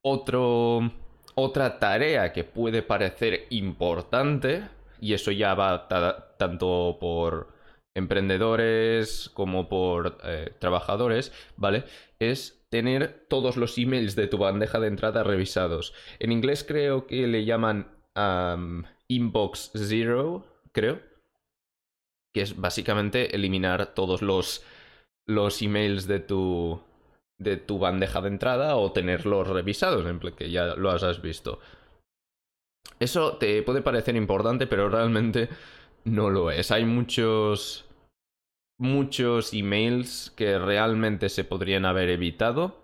Otra 0.01 1.79
tarea 1.79 2.31
que 2.31 2.43
puede 2.43 2.83
parecer 2.83 3.47
importante, 3.49 4.63
y 4.99 5.13
eso 5.13 5.31
ya 5.31 5.53
va 5.53 5.87
tanto 6.37 6.97
por 6.99 7.52
emprendedores 7.95 9.29
como 9.33 9.69
por 9.69 10.17
eh, 10.23 10.53
trabajadores, 10.59 11.31
¿vale? 11.57 11.83
Es 12.19 12.65
tener 12.69 13.25
todos 13.29 13.55
los 13.55 13.77
emails 13.77 14.15
de 14.15 14.27
tu 14.27 14.37
bandeja 14.37 14.79
de 14.79 14.87
entrada 14.87 15.23
revisados. 15.23 15.93
En 16.19 16.31
inglés 16.31 16.63
creo 16.67 17.05
que 17.05 17.27
le 17.27 17.45
llaman 17.45 17.91
Inbox 19.07 19.71
Zero, 19.75 20.45
creo. 20.71 20.99
Que 22.33 22.41
es 22.41 22.59
básicamente 22.59 23.35
eliminar 23.35 23.93
todos 23.93 24.23
los, 24.23 24.65
los 25.27 25.61
emails 25.61 26.07
de 26.07 26.19
tu, 26.19 26.81
de 27.39 27.57
tu 27.57 27.77
bandeja 27.77 28.21
de 28.21 28.29
entrada 28.29 28.75
o 28.75 28.91
tenerlos 28.91 29.47
revisados, 29.47 30.05
que 30.35 30.49
ya 30.49 30.75
lo 30.75 30.89
has 30.89 31.21
visto. 31.21 31.59
Eso 32.99 33.37
te 33.37 33.61
puede 33.63 33.81
parecer 33.81 34.15
importante, 34.15 34.65
pero 34.65 34.89
realmente 34.89 35.49
no 36.05 36.29
lo 36.29 36.51
es. 36.51 36.71
Hay 36.71 36.85
muchos 36.85 37.85
muchos 38.77 39.53
emails 39.53 40.33
que 40.35 40.57
realmente 40.57 41.29
se 41.29 41.43
podrían 41.43 41.85
haber 41.85 42.09
evitado 42.09 42.75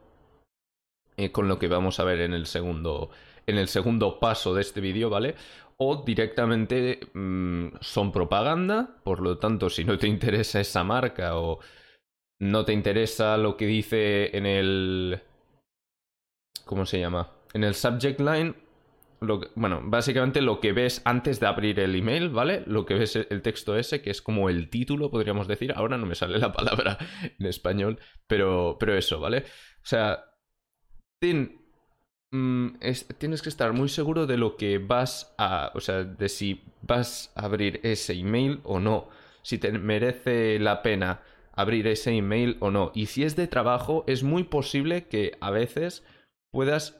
eh, 1.17 1.31
con 1.31 1.47
lo 1.47 1.59
que 1.59 1.67
vamos 1.67 1.99
a 1.99 2.05
ver 2.05 2.21
en 2.21 2.33
el 2.33 2.45
segundo 2.45 3.09
en 3.47 3.57
el 3.57 3.67
segundo 3.67 4.19
paso 4.19 4.53
de 4.53 4.61
este 4.61 4.79
vídeo, 4.79 5.09
¿vale? 5.09 5.35
O 5.77 6.03
directamente 6.03 6.99
mm, 7.13 7.67
son 7.81 8.11
propaganda, 8.11 8.97
por 9.03 9.21
lo 9.21 9.37
tanto, 9.39 9.69
si 9.69 9.83
no 9.83 9.97
te 9.97 10.07
interesa 10.07 10.59
esa 10.59 10.83
marca 10.83 11.37
o 11.37 11.59
no 12.39 12.63
te 12.63 12.73
interesa 12.73 13.37
lo 13.37 13.57
que 13.57 13.65
dice 13.65 14.37
en 14.37 14.45
el... 14.45 15.21
¿Cómo 16.65 16.85
se 16.85 16.99
llama? 16.99 17.31
En 17.53 17.63
el 17.63 17.73
subject 17.73 18.19
line, 18.19 18.53
bueno, 19.55 19.81
básicamente 19.83 20.41
lo 20.41 20.59
que 20.59 20.73
ves 20.73 21.01
antes 21.05 21.39
de 21.39 21.47
abrir 21.47 21.79
el 21.79 21.95
email, 21.95 22.29
¿vale? 22.29 22.63
Lo 22.65 22.85
que 22.85 22.95
ves 22.95 23.15
el 23.15 23.41
texto 23.41 23.77
ese, 23.77 24.01
que 24.01 24.09
es 24.11 24.21
como 24.21 24.49
el 24.49 24.69
título, 24.69 25.11
podríamos 25.11 25.47
decir. 25.47 25.73
Ahora 25.75 25.97
no 25.97 26.05
me 26.05 26.15
sale 26.15 26.37
la 26.39 26.53
palabra 26.53 26.97
en 27.39 27.45
español, 27.45 27.99
pero, 28.27 28.77
pero 28.79 28.95
eso, 28.95 29.19
¿vale? 29.19 29.39
O 29.83 29.85
sea, 29.85 30.25
ten, 31.21 31.59
Mm, 32.31 32.75
tienes 33.17 33.41
que 33.41 33.49
estar 33.49 33.73
muy 33.73 33.89
seguro 33.89 34.27
de 34.27 34.37
lo 34.37 34.55
que 34.55 34.77
vas 34.77 35.33
a, 35.39 35.71
o 35.73 35.79
sea, 35.79 36.03
de 36.03 36.29
si 36.29 36.63
vas 36.83 37.31
a 37.35 37.45
abrir 37.45 37.79
ese 37.83 38.13
email 38.13 38.61
o 38.63 38.79
no, 38.79 39.09
si 39.41 39.57
te 39.57 39.71
merece 39.71 40.59
la 40.59 40.83
pena 40.83 41.21
abrir 41.53 41.87
ese 41.87 42.11
email 42.11 42.57
o 42.59 42.69
no. 42.71 42.91
Y 42.93 43.07
si 43.07 43.23
es 43.23 43.35
de 43.35 43.47
trabajo, 43.47 44.03
es 44.07 44.23
muy 44.23 44.43
posible 44.43 45.07
que 45.07 45.37
a 45.41 45.49
veces 45.49 46.05
puedas 46.51 46.98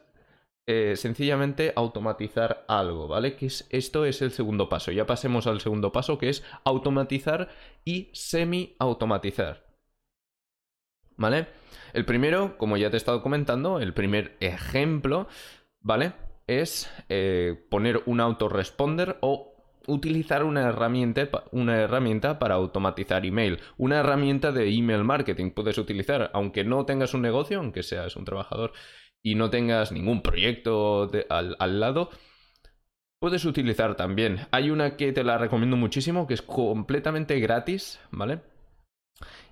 eh, 0.72 0.96
sencillamente 0.98 1.74
automatizar 1.76 2.64
algo, 2.68 3.08
¿vale? 3.08 3.36
Que 3.36 3.48
es, 3.48 3.68
esto 3.72 4.06
es 4.06 4.22
el 4.22 4.30
segundo 4.30 4.70
paso. 4.70 4.92
Ya 4.92 5.08
pasemos 5.08 5.48
al 5.48 5.62
segundo 5.62 5.92
paso, 5.92 6.20
que 6.20 6.30
es 6.30 6.44
automatizar 6.64 7.50
y 7.86 8.12
semi-automatizar. 8.14 9.66
¿Vale? 11.18 11.48
El 11.94 12.06
primero, 12.06 12.56
como 12.60 12.78
ya 12.78 12.92
te 12.92 12.98
he 12.98 13.00
estado 13.00 13.24
comentando, 13.24 13.80
el 13.80 13.96
primer 13.96 14.38
ejemplo, 14.42 15.28
¿vale? 15.80 16.14
Es 16.46 16.88
eh, 17.10 17.66
poner 17.72 18.04
un 18.06 18.20
autoresponder 18.20 19.18
o 19.22 19.56
utilizar 19.88 20.44
una 20.44 20.70
herramienta, 20.70 21.30
una 21.52 21.78
herramienta 21.78 22.38
para 22.38 22.54
automatizar 22.54 23.26
email. 23.26 23.60
Una 23.78 24.02
herramienta 24.02 24.52
de 24.52 24.70
email 24.70 25.04
marketing 25.04 25.50
puedes 25.50 25.80
utilizar, 25.80 26.30
aunque 26.36 26.64
no 26.64 26.86
tengas 26.86 27.16
un 27.16 27.24
negocio, 27.24 27.58
aunque 27.58 27.82
seas 27.82 28.16
un 28.16 28.26
trabajador 28.26 28.72
y 29.24 29.36
no 29.36 29.50
tengas 29.50 29.92
ningún 29.92 30.22
proyecto 30.22 31.10
al, 31.30 31.56
al 31.60 31.80
lado, 31.80 32.10
puedes 33.20 33.46
utilizar 33.46 33.96
también. 33.96 34.48
Hay 34.52 34.70
una 34.70 34.98
que 34.98 35.12
te 35.12 35.24
la 35.24 35.38
recomiendo 35.38 35.78
muchísimo, 35.78 36.28
que 36.28 36.34
es 36.34 36.42
completamente 36.42 37.40
gratis, 37.40 38.00
¿vale? 38.12 38.42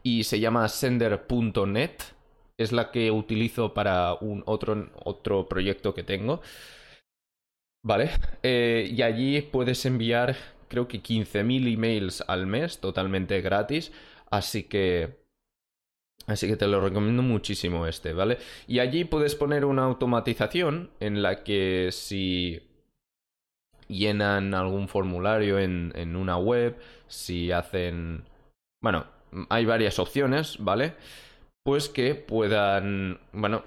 Y 0.04 0.24
se 0.24 0.40
llama 0.40 0.68
sender.net 0.68 1.92
es 2.58 2.72
la 2.72 2.92
que 2.92 3.12
utilizo 3.12 3.74
para 3.74 4.14
un 4.16 4.44
otro, 4.46 4.90
otro 5.04 5.48
proyecto 5.48 5.94
que 5.94 6.04
tengo. 6.04 6.42
¿Vale? 7.84 8.10
Eh, 8.44 8.90
y 8.92 9.02
allí 9.02 9.42
puedes 9.42 9.86
enviar, 9.86 10.36
creo 10.68 10.88
que 10.88 11.02
15.000 11.02 11.74
emails 11.74 12.24
al 12.28 12.48
mes, 12.48 12.80
totalmente 12.80 13.42
gratis. 13.42 13.92
Así 14.30 14.64
que... 14.64 15.26
Así 16.27 16.48
que 16.48 16.57
te 16.57 16.67
lo 16.67 16.81
recomiendo 16.81 17.24
muchísimo 17.24 17.88
este, 17.88 18.13
¿vale? 18.13 18.38
Y 18.67 18.79
allí 18.79 19.05
puedes 19.05 19.36
poner 19.36 19.65
una 19.65 19.86
automatización 19.86 20.91
en 21.00 21.22
la 21.22 21.43
que 21.43 21.89
si 21.91 22.62
llenan 23.88 24.53
algún 24.53 24.89
formulario 24.89 25.57
en, 25.57 25.93
en 25.96 26.15
una 26.15 26.38
web, 26.38 26.77
si 27.07 27.51
hacen... 27.51 28.25
Bueno, 28.81 29.05
hay 29.50 29.65
varias 29.65 30.00
opciones, 30.00 30.57
¿vale? 30.60 30.93
pues 31.67 31.89
que 31.89 32.15
puedan, 32.15 33.19
bueno, 33.34 33.65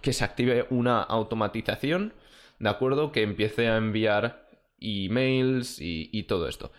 que 0.00 0.14
se 0.14 0.24
active 0.24 0.66
una 0.70 1.02
automatización, 1.02 2.14
¿de 2.58 2.70
acuerdo? 2.70 3.12
Que 3.12 3.20
empiece 3.20 3.68
a 3.68 3.76
enviar 3.76 4.48
emails 4.80 5.76
y, 5.78 6.22
todo 6.22 6.48
esto. 6.48 6.72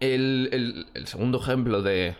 El, 0.00 0.84
segundo 1.06 1.40
ejemplo 1.40 1.80
de, 1.80 2.14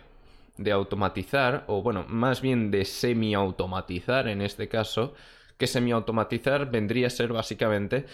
de 0.57 0.71
automatizar, 0.71 1.65
o 1.67 1.81
bueno, 1.81 2.05
más 2.07 2.41
bien 2.41 2.71
de 2.71 2.85
semi-automatizar 2.85 4.27
en 4.27 4.41
este 4.41 4.67
caso, 4.67 5.13
que 5.57 5.67
semi-automatizar 5.67 6.69
vendría 6.71 7.07
a 7.07 7.09
ser 7.09 7.33
básicamente 7.33 8.05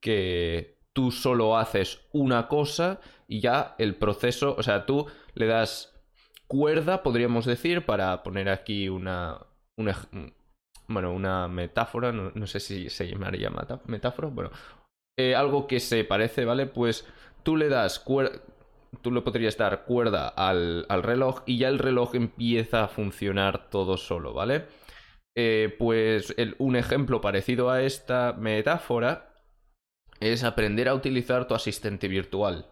que 0.00 0.78
tú 0.92 1.10
solo 1.10 1.56
haces 1.56 2.00
una 2.12 2.48
cosa 2.48 3.00
y 3.28 3.40
ya 3.40 3.74
el 3.78 3.94
proceso, 3.96 4.54
o 4.58 4.62
sea, 4.62 4.86
tú 4.86 5.06
le 5.34 5.46
das 5.46 5.94
cuerda, 6.46 7.02
podríamos 7.02 7.46
decir, 7.46 7.86
para 7.86 8.22
poner 8.22 8.48
aquí 8.48 8.88
una, 8.88 9.38
bueno, 10.88 11.12
una 11.12 11.48
metáfora, 11.48 12.12
no, 12.12 12.46
sé 12.46 12.60
si 12.60 12.90
se 12.90 13.08
llamaría 13.08 13.50
metáfora, 13.86 14.28
bueno, 14.28 14.50
eh, 15.16 15.34
algo 15.34 15.66
que 15.66 15.80
se 15.80 16.02
parece, 16.04 16.44
¿vale? 16.44 16.66
Pues 16.66 17.06
tú 17.44 17.56
le 17.56 17.68
das 17.68 18.00
cuerda, 18.00 18.40
tú 19.02 19.12
le 19.12 19.22
podrías 19.22 19.56
dar 19.56 19.84
cuerda 19.84 20.28
al, 20.28 20.86
al, 20.88 21.02
reloj 21.02 21.42
y 21.46 21.58
ya 21.58 21.68
el 21.68 21.78
reloj 21.78 22.14
empieza 22.14 22.84
a 22.84 22.88
funcionar 22.88 23.70
todo 23.70 23.96
solo, 23.96 24.32
¿vale? 24.32 24.66
Eh, 25.36 25.74
pues 25.78 26.34
un 26.58 26.76
ejemplo 26.76 27.20
parecido 27.20 27.70
a 27.70 27.82
esta 27.82 28.34
metáfora 28.38 29.32
es 30.18 30.44
aprender 30.44 30.88
a 30.88 30.94
utilizar 30.94 31.46
tu 31.46 31.54
asistente 31.54 32.08
virtual, 32.08 32.66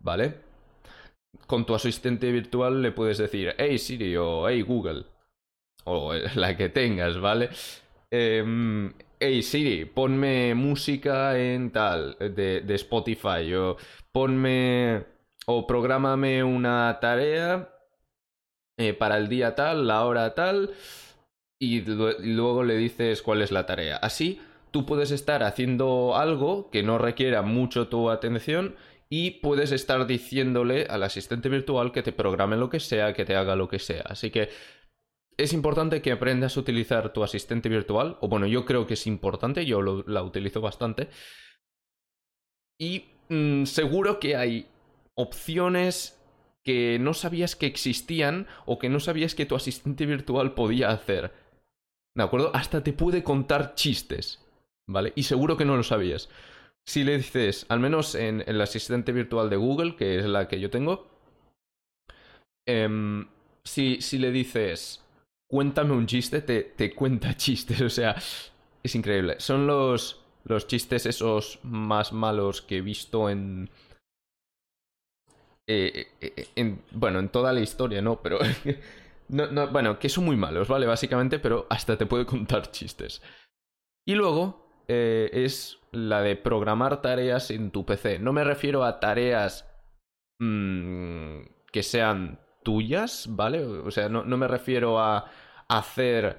¿vale? 0.00 0.48
con 1.46 1.64
tu 1.64 1.74
asistente 1.74 2.30
virtual 2.30 2.82
le 2.82 2.92
puedes 2.92 3.18
decir, 3.18 3.54
hey 3.58 3.78
Siri 3.78 4.16
o 4.16 4.48
hey 4.48 4.62
Google, 4.62 5.04
o 5.84 6.14
la 6.34 6.56
que 6.56 6.68
tengas, 6.68 7.18
¿vale? 7.18 7.50
Eh, 8.10 8.92
hey 9.20 9.42
Siri, 9.42 9.84
ponme 9.84 10.54
música 10.54 11.38
en 11.38 11.70
tal, 11.70 12.16
de, 12.18 12.74
Spotify, 12.74 13.52
o 13.54 13.76
ponme, 14.12 15.04
o 15.46 15.66
prográmame 15.66 16.44
una 16.44 16.98
tarea 17.00 17.68
eh, 18.76 18.94
para 18.94 19.16
el 19.18 19.28
día 19.28 19.54
tal, 19.54 19.86
la 19.86 20.04
hora 20.04 20.34
tal, 20.34 20.70
y 21.60 21.80
luego 21.80 22.62
le 22.62 22.76
dices 22.76 23.22
cuál 23.22 23.42
es 23.42 23.50
la 23.50 23.66
tarea. 23.66 23.96
Así, 23.96 24.40
tú 24.70 24.86
puedes 24.86 25.10
estar 25.10 25.42
haciendo 25.42 26.16
algo 26.16 26.70
que 26.70 26.82
no 26.82 26.98
requiera 26.98 27.42
mucho 27.42 27.88
tu 27.88 28.10
atención 28.10 28.76
y 29.10 29.32
puedes 29.40 29.72
estar 29.72 30.06
diciéndole 30.06 30.86
al 30.88 31.02
asistente 31.02 31.48
virtual 31.48 31.92
que 31.92 32.02
te 32.02 32.12
programe 32.12 32.56
lo 32.56 32.68
que 32.70 32.78
sea, 32.78 33.14
que 33.14 33.24
te 33.24 33.34
haga 33.34 33.56
lo 33.56 33.68
que 33.68 33.78
sea. 33.78 34.02
Así 34.06 34.30
que 34.30 34.50
es 35.38 35.52
importante 35.52 36.02
que 36.02 36.12
aprendas 36.12 36.56
a 36.56 36.60
utilizar 36.60 37.12
tu 37.12 37.22
asistente 37.22 37.68
virtual, 37.68 38.18
o 38.20 38.28
bueno, 38.28 38.46
yo 38.46 38.64
creo 38.64 38.86
que 38.86 38.94
es 38.94 39.06
importante, 39.06 39.64
yo 39.64 39.80
la 39.82 40.22
utilizo 40.22 40.60
bastante. 40.60 41.08
Y 42.80 43.04
mm, 43.28 43.64
seguro 43.64 44.18
que 44.18 44.36
hay 44.36 44.66
opciones 45.14 46.20
que 46.64 46.98
no 47.00 47.14
sabías 47.14 47.54
que 47.54 47.66
existían 47.66 48.48
o 48.66 48.78
que 48.78 48.88
no 48.88 49.00
sabías 49.00 49.34
que 49.34 49.46
tu 49.46 49.54
asistente 49.54 50.06
virtual 50.06 50.54
podía 50.54 50.90
hacer. 50.90 51.32
¿De 52.16 52.24
acuerdo? 52.24 52.50
Hasta 52.52 52.82
te 52.82 52.92
puede 52.92 53.22
contar 53.22 53.76
chistes, 53.76 54.44
¿vale? 54.88 55.12
Y 55.14 55.22
seguro 55.22 55.56
que 55.56 55.64
no 55.64 55.76
lo 55.76 55.84
sabías. 55.84 56.28
Si 56.84 57.04
le 57.04 57.16
dices, 57.16 57.64
al 57.68 57.78
menos 57.78 58.16
en 58.16 58.42
el 58.46 58.60
asistente 58.60 59.12
virtual 59.12 59.50
de 59.50 59.56
Google, 59.56 59.94
que 59.94 60.18
es 60.18 60.24
la 60.24 60.48
que 60.48 60.58
yo 60.58 60.68
tengo, 60.68 61.06
em, 62.66 63.28
si, 63.64 64.00
si, 64.00 64.18
le 64.18 64.32
dices, 64.32 65.04
cuéntame 65.48 65.92
un 65.92 66.06
chiste, 66.06 66.42
te, 66.42 66.62
te 66.62 66.94
cuenta 66.94 67.34
chistes. 67.36 67.80
O 67.80 67.90
sea, 67.90 68.14
es 68.82 68.94
increíble. 68.94 69.36
Son 69.38 69.66
los, 69.66 70.24
los 70.44 70.66
chistes 70.66 71.06
esos 71.06 71.58
más 71.62 72.12
malos 72.12 72.62
que 72.62 72.78
he 72.78 72.82
visto 72.82 73.28
en... 73.28 73.70
Eh, 75.70 76.06
eh, 76.20 76.48
en 76.56 76.82
bueno, 76.92 77.18
en 77.18 77.28
toda 77.28 77.52
la 77.52 77.60
historia, 77.60 78.00
¿no? 78.00 78.22
Pero... 78.22 78.38
no, 79.28 79.68
bueno, 79.68 79.98
que 79.98 80.08
son 80.08 80.24
muy 80.24 80.36
malos, 80.36 80.68
¿vale? 80.68 80.86
Básicamente, 80.86 81.38
pero 81.38 81.66
hasta 81.70 81.98
te 81.98 82.06
puede 82.06 82.26
contar 82.26 82.70
chistes. 82.70 83.22
Y 84.06 84.14
luego 84.14 84.84
eh, 84.88 85.28
es 85.32 85.78
la 85.92 86.22
de 86.22 86.36
programar 86.36 87.02
tareas 87.02 87.50
en 87.50 87.70
tu 87.70 87.84
PC. 87.84 88.18
No 88.18 88.32
me 88.32 88.44
refiero 88.44 88.84
a 88.84 89.00
tareas 89.00 89.68
mm, 90.40 91.40
que 91.70 91.82
sean 91.82 92.40
tuyas, 92.68 93.28
¿vale? 93.30 93.64
O 93.64 93.90
sea, 93.90 94.10
no, 94.10 94.24
me 94.24 94.46
refiero 94.46 95.00
a 95.00 95.24
hacer 95.68 96.38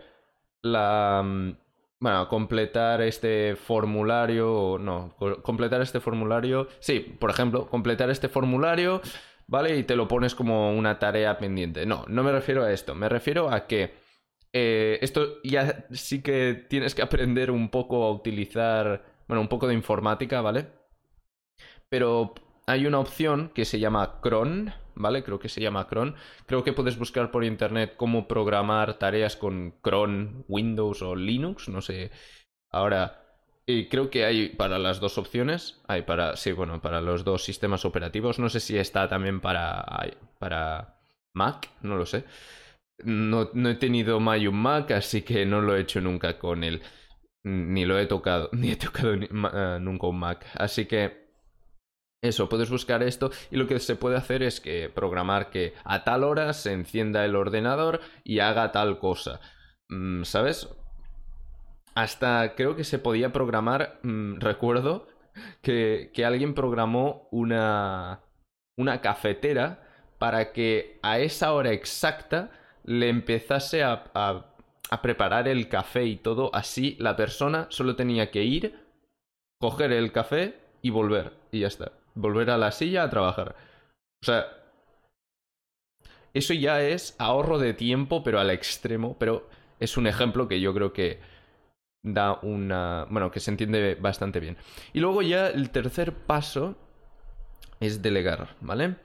la... 0.62 1.24
Mm, 1.26 1.58
bueno, 2.00 2.30
completar 2.30 3.02
este 3.02 3.56
formulario, 3.56 4.78
no, 4.80 5.16
completar 5.42 5.82
este 5.82 6.00
formulario, 6.00 6.68
sí, 6.80 7.00
por 7.00 7.32
ejemplo, 7.32 7.68
completar 7.68 8.12
este 8.12 8.30
formulario, 8.30 9.02
¿vale? 9.48 9.76
Y 9.76 9.84
te 9.84 9.96
lo 9.96 10.08
pones 10.08 10.36
como 10.36 10.72
una 10.72 11.00
tarea 11.00 11.40
pendiente. 11.40 11.88
No, 11.88 12.06
no 12.08 12.22
me 12.22 12.32
refiero 12.32 12.64
a 12.64 12.72
esto, 12.72 12.94
me 12.94 13.10
refiero 13.10 13.52
a 13.52 13.66
que 13.66 13.96
eh, 14.54 15.00
esto 15.02 15.42
ya 15.44 15.88
sí 15.92 16.22
que 16.22 16.68
tienes 16.70 16.94
que 16.94 17.02
aprender 17.02 17.50
un 17.50 17.70
poco 17.70 18.04
a 18.06 18.12
utilizar, 18.12 19.04
bueno, 19.28 19.42
un 19.42 19.48
poco 19.48 19.68
de 19.68 19.74
informática, 19.74 20.42
¿vale? 20.42 20.68
Pero 21.90 22.36
hay 22.68 22.86
una 22.86 23.00
opción 23.00 23.50
que 23.56 23.66
se 23.66 23.80
llama 23.80 24.22
cron, 24.22 24.72
¿vale? 25.00 25.24
Creo 25.24 25.40
que 25.40 25.50
se 25.50 25.62
llama 25.62 25.88
cron. 25.88 26.16
Creo 26.46 26.64
que 26.64 26.74
puedes 26.74 27.00
buscar 27.00 27.32
por 27.32 27.44
internet 27.44 27.96
cómo 27.98 28.28
programar 28.28 29.00
tareas 29.00 29.36
con 29.36 29.72
cron, 29.82 30.46
Windows 30.48 31.02
o 31.02 31.16
Linux, 31.16 31.70
no 31.70 31.82
sé. 31.82 32.12
Ahora, 32.72 33.24
y 33.66 33.88
creo 33.88 34.10
que 34.10 34.26
hay 34.26 34.50
para 34.50 34.78
las 34.80 35.00
dos 35.00 35.18
opciones. 35.18 35.82
Hay 35.88 36.04
para, 36.04 36.36
sí, 36.36 36.52
bueno, 36.52 36.82
para 36.82 37.02
los 37.02 37.24
dos 37.24 37.44
sistemas 37.44 37.86
operativos. 37.86 38.40
No 38.40 38.50
sé 38.50 38.60
si 38.60 38.78
está 38.78 39.08
también 39.08 39.42
para, 39.42 39.86
para 40.38 41.00
Mac, 41.34 41.70
no 41.82 41.96
lo 41.96 42.06
sé. 42.06 42.26
No, 43.04 43.50
no 43.54 43.70
he 43.70 43.76
tenido 43.76 44.20
Mayo 44.20 44.52
Mac, 44.52 44.92
así 44.92 45.22
que 45.22 45.46
no 45.46 45.62
lo 45.62 45.76
he 45.76 45.82
hecho 45.82 46.02
nunca 46.02 46.38
con 46.38 46.64
él. 46.64 46.82
Ni 47.44 47.86
lo 47.86 47.98
he 47.98 48.06
tocado, 48.08 48.50
ni 48.54 48.72
he 48.72 48.76
tocado 48.76 49.14
eh, 49.14 49.80
nunca 49.80 50.08
un 50.08 50.20
Mac. 50.20 50.46
Así 50.56 50.86
que 50.86 51.29
eso, 52.22 52.50
puedes 52.50 52.70
buscar 52.70 53.02
esto 53.02 53.32
y 53.50 53.56
lo 53.56 53.66
que 53.68 53.80
se 53.80 53.96
puede 53.96 54.18
hacer 54.18 54.44
es 54.44 54.60
que 54.60 54.90
programar 54.90 55.50
que 55.50 55.74
a 55.86 56.04
tal 56.04 56.24
hora 56.26 56.52
se 56.54 56.74
encienda 56.74 57.24
el 57.24 57.36
ordenador 57.36 58.02
y 58.26 58.40
haga 58.40 58.72
tal 58.72 59.00
cosa. 59.00 59.40
Mm, 59.88 60.24
¿Sabes? 60.24 60.68
Hasta 61.96 62.56
creo 62.56 62.76
que 62.76 62.84
se 62.84 63.00
podía 63.00 63.32
programar, 63.32 64.00
mm, 64.04 64.40
recuerdo 64.40 65.08
que, 65.62 66.12
que 66.14 66.26
alguien 66.26 66.54
programó 66.54 67.30
una, 67.32 68.22
una 68.78 69.02
cafetera 69.02 69.88
para 70.18 70.52
que 70.52 71.00
a 71.02 71.20
esa 71.20 71.54
hora 71.54 71.72
exacta 71.72 72.52
le 72.84 73.10
empezase 73.10 73.84
a, 73.84 74.12
a, 74.14 75.02
preparar 75.02 75.48
el 75.48 75.70
café 75.70 76.06
y 76.06 76.18
todo, 76.18 76.54
así 76.54 76.98
la 77.00 77.16
persona 77.16 77.68
solo 77.70 77.96
tenía 77.96 78.32
que 78.32 78.44
ir, 78.44 78.76
coger 79.60 79.92
el 79.94 80.12
café 80.12 80.60
y 80.82 80.90
volver. 80.90 81.34
Y 81.52 81.60
ya 81.60 81.68
está. 81.68 81.99
Volver 82.16 82.50
a 82.50 82.58
la 82.58 82.72
silla 82.72 83.04
a 83.04 83.10
trabajar. 83.10 83.56
O 84.22 84.26
sea, 84.26 84.48
eso 86.34 86.54
ya 86.54 86.82
es 86.82 87.16
ahorro 87.20 87.58
de 87.58 87.74
tiempo, 87.74 88.24
pero 88.24 88.40
al 88.40 88.50
extremo. 88.50 89.18
Pero 89.20 89.50
es 89.80 89.98
un 89.98 90.08
ejemplo 90.08 90.48
que 90.48 90.62
yo 90.62 90.74
creo 90.74 90.94
que 90.94 91.20
da 92.04 92.40
una... 92.42 93.06
Bueno, 93.10 93.32
que 93.32 93.40
se 93.40 93.52
entiende 93.52 93.96
bastante 93.96 94.40
bien. 94.40 94.58
Y 94.94 95.00
luego 95.00 95.22
ya 95.22 95.48
el 95.48 95.70
tercer 95.70 96.14
paso 96.14 96.76
es 97.80 98.02
delegar, 98.02 98.56
¿vale? 98.62 98.96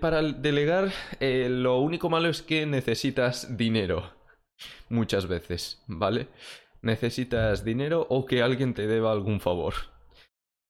para 0.00 0.22
delegar, 0.22 0.92
eh, 1.20 1.48
lo 1.50 1.78
único 1.80 2.08
malo 2.08 2.30
es 2.30 2.40
que 2.40 2.64
necesitas 2.64 3.56
dinero. 3.58 4.10
Muchas 4.88 5.26
veces, 5.26 5.82
¿vale? 5.86 6.28
Necesitas 6.80 7.64
dinero 7.64 8.06
o 8.08 8.24
que 8.24 8.42
alguien 8.42 8.72
te 8.72 8.86
deba 8.86 9.12
algún 9.12 9.40
favor. 9.40 9.74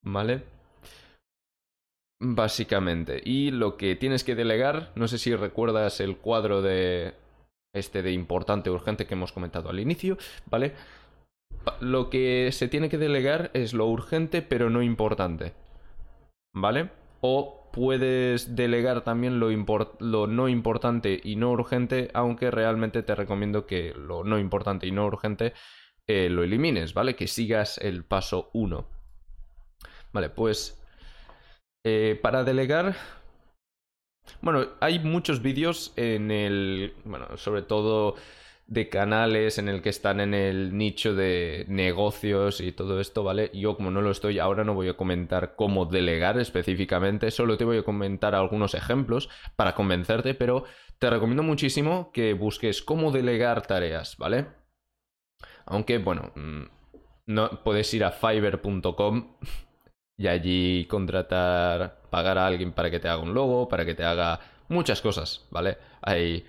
¿Vale? 0.05 0.43
Básicamente. 2.25 3.21
Y 3.25 3.51
lo 3.51 3.77
que 3.77 3.97
tienes 3.97 4.23
que 4.23 4.37
delegar, 4.37 4.93
no 4.95 5.09
sé 5.09 5.19
si 5.19 5.35
recuerdas 5.35 5.99
el 5.99 6.19
cuadro 6.19 6.63
de 6.63 7.15
este 7.75 8.01
de 8.03 8.13
importante 8.13 8.71
urgente 8.71 9.07
que 9.07 9.15
hemos 9.15 9.33
comentado 9.33 9.71
al 9.71 9.81
inicio, 9.81 10.19
¿vale? 10.47 10.73
Lo 11.81 12.11
que 12.11 12.51
se 12.53 12.69
tiene 12.69 12.89
que 12.89 12.97
delegar 12.99 13.51
es 13.55 13.75
lo 13.75 13.89
urgente 13.89 14.41
pero 14.41 14.71
no 14.71 14.85
importante. 14.85 15.55
¿Vale? 16.55 16.91
O 17.23 17.69
puedes 17.73 18.55
delegar 18.55 19.03
también 19.03 19.41
lo, 19.41 19.49
lo, 19.99 20.27
no 20.29 20.49
importante 20.49 21.21
y 21.25 21.35
no 21.35 21.51
urgente, 21.51 22.09
aunque 22.15 22.53
realmente 22.53 23.03
te 23.03 23.17
recomiendo 23.17 23.67
que 23.67 23.95
lo 23.95 24.23
no 24.23 24.39
importante 24.39 24.87
y 24.87 24.93
no 24.93 25.07
urgente 25.07 25.55
eh, 26.07 26.29
lo 26.29 26.45
elimines, 26.45 26.95
¿vale? 26.95 27.17
Que 27.17 27.27
sigas 27.27 27.79
el 27.79 28.05
paso 28.05 28.49
1. 28.53 28.87
Vale, 30.13 30.31
pues 30.31 30.82
eh, 31.85 32.19
para 32.21 32.45
delegar... 32.45 32.97
Bueno, 34.41 34.69
hay 34.81 35.01
muchos 35.01 35.43
vídeos 35.43 35.93
en 35.97 36.31
el... 36.31 36.95
Bueno, 37.05 37.37
sobre 37.37 37.63
todo 37.63 38.17
de 38.67 38.89
canales 38.89 39.59
en 39.59 39.69
el 39.69 39.83
que 39.83 39.91
están 39.91 40.21
en 40.21 40.33
el 40.33 40.77
nicho 40.79 41.15
de 41.15 41.67
negocios 41.69 42.61
y 42.61 42.73
todo 42.73 43.01
esto, 43.01 43.23
¿vale? 43.23 43.51
Yo 43.53 43.77
como 43.77 43.91
no 43.91 44.01
lo 44.01 44.11
estoy 44.11 44.39
ahora 44.39 44.65
no 44.65 44.75
voy 44.75 44.89
a 44.89 44.97
comentar 44.97 45.57
cómo 45.57 45.85
delegar 45.85 46.39
específicamente, 46.39 47.31
solo 47.31 47.59
te 47.59 47.65
voy 47.65 47.79
a 47.79 47.83
comentar 47.83 48.35
algunos 48.35 48.75
ejemplos 48.75 49.29
para 49.57 49.75
convencerte, 49.75 50.35
pero 50.35 50.65
te 50.99 51.11
recomiendo 51.11 51.43
muchísimo 51.43 52.13
que 52.13 52.33
busques 52.33 52.81
cómo 52.81 53.11
delegar 53.11 53.67
tareas, 53.67 54.17
¿vale? 54.17 54.47
Aunque, 55.67 55.99
bueno, 55.99 56.33
mm, 56.35 56.63
no 57.27 57.63
puedes 57.65 57.93
ir 57.93 58.05
a 58.05 58.11
fiverr.com 58.11 59.37
y 60.17 60.27
allí 60.29 60.87
contratar, 60.87 62.03
pagar 62.11 62.39
a 62.39 62.47
alguien 62.47 62.73
para 62.73 62.91
que 62.91 63.01
te 63.01 63.09
haga 63.09 63.23
un 63.23 63.35
logo, 63.35 63.69
para 63.69 63.85
que 63.85 63.95
te 63.95 64.05
haga 64.05 64.41
muchas 64.69 65.01
cosas, 65.01 65.47
¿vale? 65.51 65.79
Hay 66.03 66.47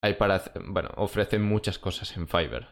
hay 0.00 0.14
para, 0.14 0.42
bueno, 0.66 0.90
ofrecen 0.96 1.42
muchas 1.42 1.78
cosas 1.78 2.16
en 2.16 2.28
Fiverr. 2.28 2.68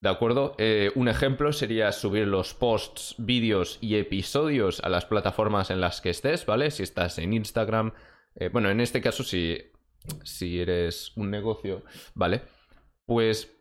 ¿De 0.00 0.08
acuerdo? 0.08 0.56
Eh, 0.58 0.90
un 0.96 1.08
ejemplo 1.08 1.52
sería 1.52 1.92
subir 1.92 2.26
los 2.26 2.54
posts, 2.54 3.14
vídeos 3.18 3.78
y 3.80 3.96
episodios 3.96 4.80
a 4.80 4.88
las 4.88 5.04
plataformas 5.04 5.70
en 5.70 5.80
las 5.80 6.00
que 6.00 6.10
estés, 6.10 6.44
¿vale? 6.44 6.70
Si 6.70 6.82
estás 6.82 7.18
en 7.18 7.32
Instagram, 7.32 7.92
eh, 8.34 8.48
bueno, 8.48 8.70
en 8.70 8.80
este 8.80 9.00
caso 9.00 9.22
si, 9.22 9.58
si 10.24 10.60
eres 10.60 11.12
un 11.16 11.30
negocio, 11.30 11.84
¿vale? 12.14 12.42
Pues 13.06 13.54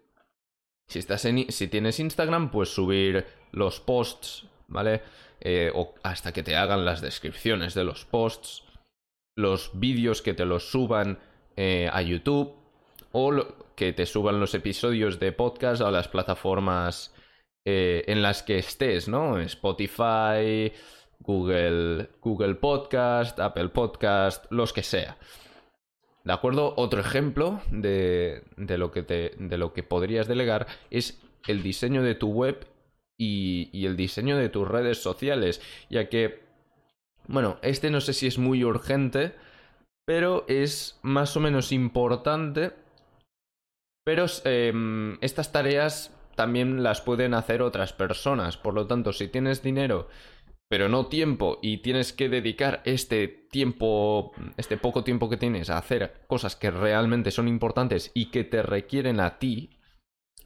si, 0.87 0.97
estás 0.97 1.25
en, 1.25 1.51
si 1.51 1.67
tienes 1.67 1.99
Instagram, 1.99 2.49
pues 2.49 2.69
subir 2.69 3.25
los 3.51 3.79
posts, 3.79 4.47
¿vale? 4.71 5.01
Eh, 5.39 5.71
o 5.75 5.93
hasta 6.01 6.34
que 6.34 6.43
te 6.43 6.55
hagan 6.55 6.86
las 6.86 7.01
descripciones 7.01 7.75
de 7.75 7.84
los 7.84 8.05
posts, 8.05 8.63
los 9.36 9.71
vídeos 9.73 10.21
que 10.21 10.34
te 10.34 10.45
los 10.45 10.71
suban 10.71 11.19
a 11.91 12.01
YouTube, 12.01 12.55
o 13.12 13.31
que 13.75 13.93
te 13.93 14.05
suban 14.05 14.39
los 14.39 14.53
episodios 14.53 15.19
de 15.19 15.31
podcast 15.31 15.81
a 15.81 15.91
las 15.91 16.07
plataformas 16.07 17.13
eh, 17.65 18.03
en 18.07 18.21
las 18.21 18.43
que 18.43 18.57
estés, 18.57 19.07
¿no? 19.07 19.39
Spotify, 19.39 20.71
Google, 21.19 22.10
Google 22.21 22.55
Podcast, 22.55 23.39
Apple 23.39 23.69
Podcast, 23.69 24.45
los 24.51 24.73
que 24.73 24.84
sea. 24.84 25.17
¿De 26.23 26.34
acuerdo? 26.34 26.73
Otro 26.77 27.01
ejemplo 27.01 27.62
de, 27.71 28.43
de, 28.57 28.77
lo, 28.77 28.91
que 28.91 29.03
te, 29.03 29.34
de 29.38 29.57
lo 29.57 29.73
que 29.73 29.84
podrías 29.84 30.27
delegar 30.27 30.67
es 30.89 31.19
el 31.47 31.63
diseño 31.63 32.03
de 32.03 32.15
tu 32.15 32.31
web 32.31 32.67
y, 33.21 33.86
el 33.86 33.95
diseño 33.95 34.38
de 34.38 34.49
tus 34.49 34.67
redes 34.67 35.01
sociales, 35.01 35.62
ya 35.89 36.10
que 36.10 36.41
Bueno, 37.27 37.57
este 37.62 37.91
no 37.91 38.01
sé 38.01 38.13
si 38.13 38.27
es 38.27 38.39
muy 38.39 38.63
urgente, 38.63 39.36
pero 40.05 40.43
es 40.47 40.99
más 41.03 41.38
o 41.38 41.39
menos 41.39 41.71
importante. 41.71 42.71
Pero 44.03 44.25
em, 44.45 45.19
estas 45.21 45.51
tareas 45.51 46.17
también 46.36 46.81
las 46.81 47.01
pueden 47.01 47.36
hacer 47.36 47.62
otras 47.62 47.93
personas. 47.93 48.57
Por 48.57 48.73
lo 48.73 48.88
tanto, 48.88 49.13
si 49.13 49.27
tienes 49.27 49.62
dinero, 49.62 50.07
pero 50.67 50.89
no 50.89 51.05
tiempo, 51.05 51.60
y 51.62 51.77
tienes 51.77 52.13
que 52.13 52.27
dedicar 52.27 52.81
este 52.86 53.27
tiempo, 53.27 54.31
este 54.57 54.77
poco 54.77 55.03
tiempo 55.03 55.29
que 55.29 55.38
tienes 55.38 55.69
a 55.69 55.77
hacer 55.77 56.23
cosas 56.27 56.55
que 56.55 56.71
realmente 56.71 57.29
son 57.29 57.47
importantes 57.47 58.10
y 58.15 58.31
que 58.31 58.43
te 58.43 58.63
requieren 58.63 59.19
a 59.19 59.38
ti, 59.38 59.80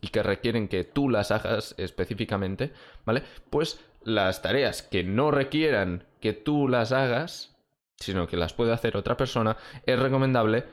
y 0.02 0.10
que 0.10 0.24
requieren 0.24 0.68
que 0.68 0.84
tú 0.84 1.10
las 1.10 1.32
hagas 1.32 1.76
específicamente, 1.78 2.72
¿vale? 3.06 3.24
Pues 3.50 3.80
las 4.04 4.42
tareas 4.42 4.82
que 4.82 5.04
no 5.04 5.32
requieran 5.32 6.06
que 6.22 6.34
tú 6.34 6.68
las 6.68 6.92
hagas, 6.92 7.56
sino 7.98 8.28
que 8.28 8.38
las 8.38 8.54
puede 8.54 8.74
hacer 8.74 8.98
otra 8.98 9.18
persona, 9.18 9.58
es 9.86 10.00
recomendable 10.00 10.66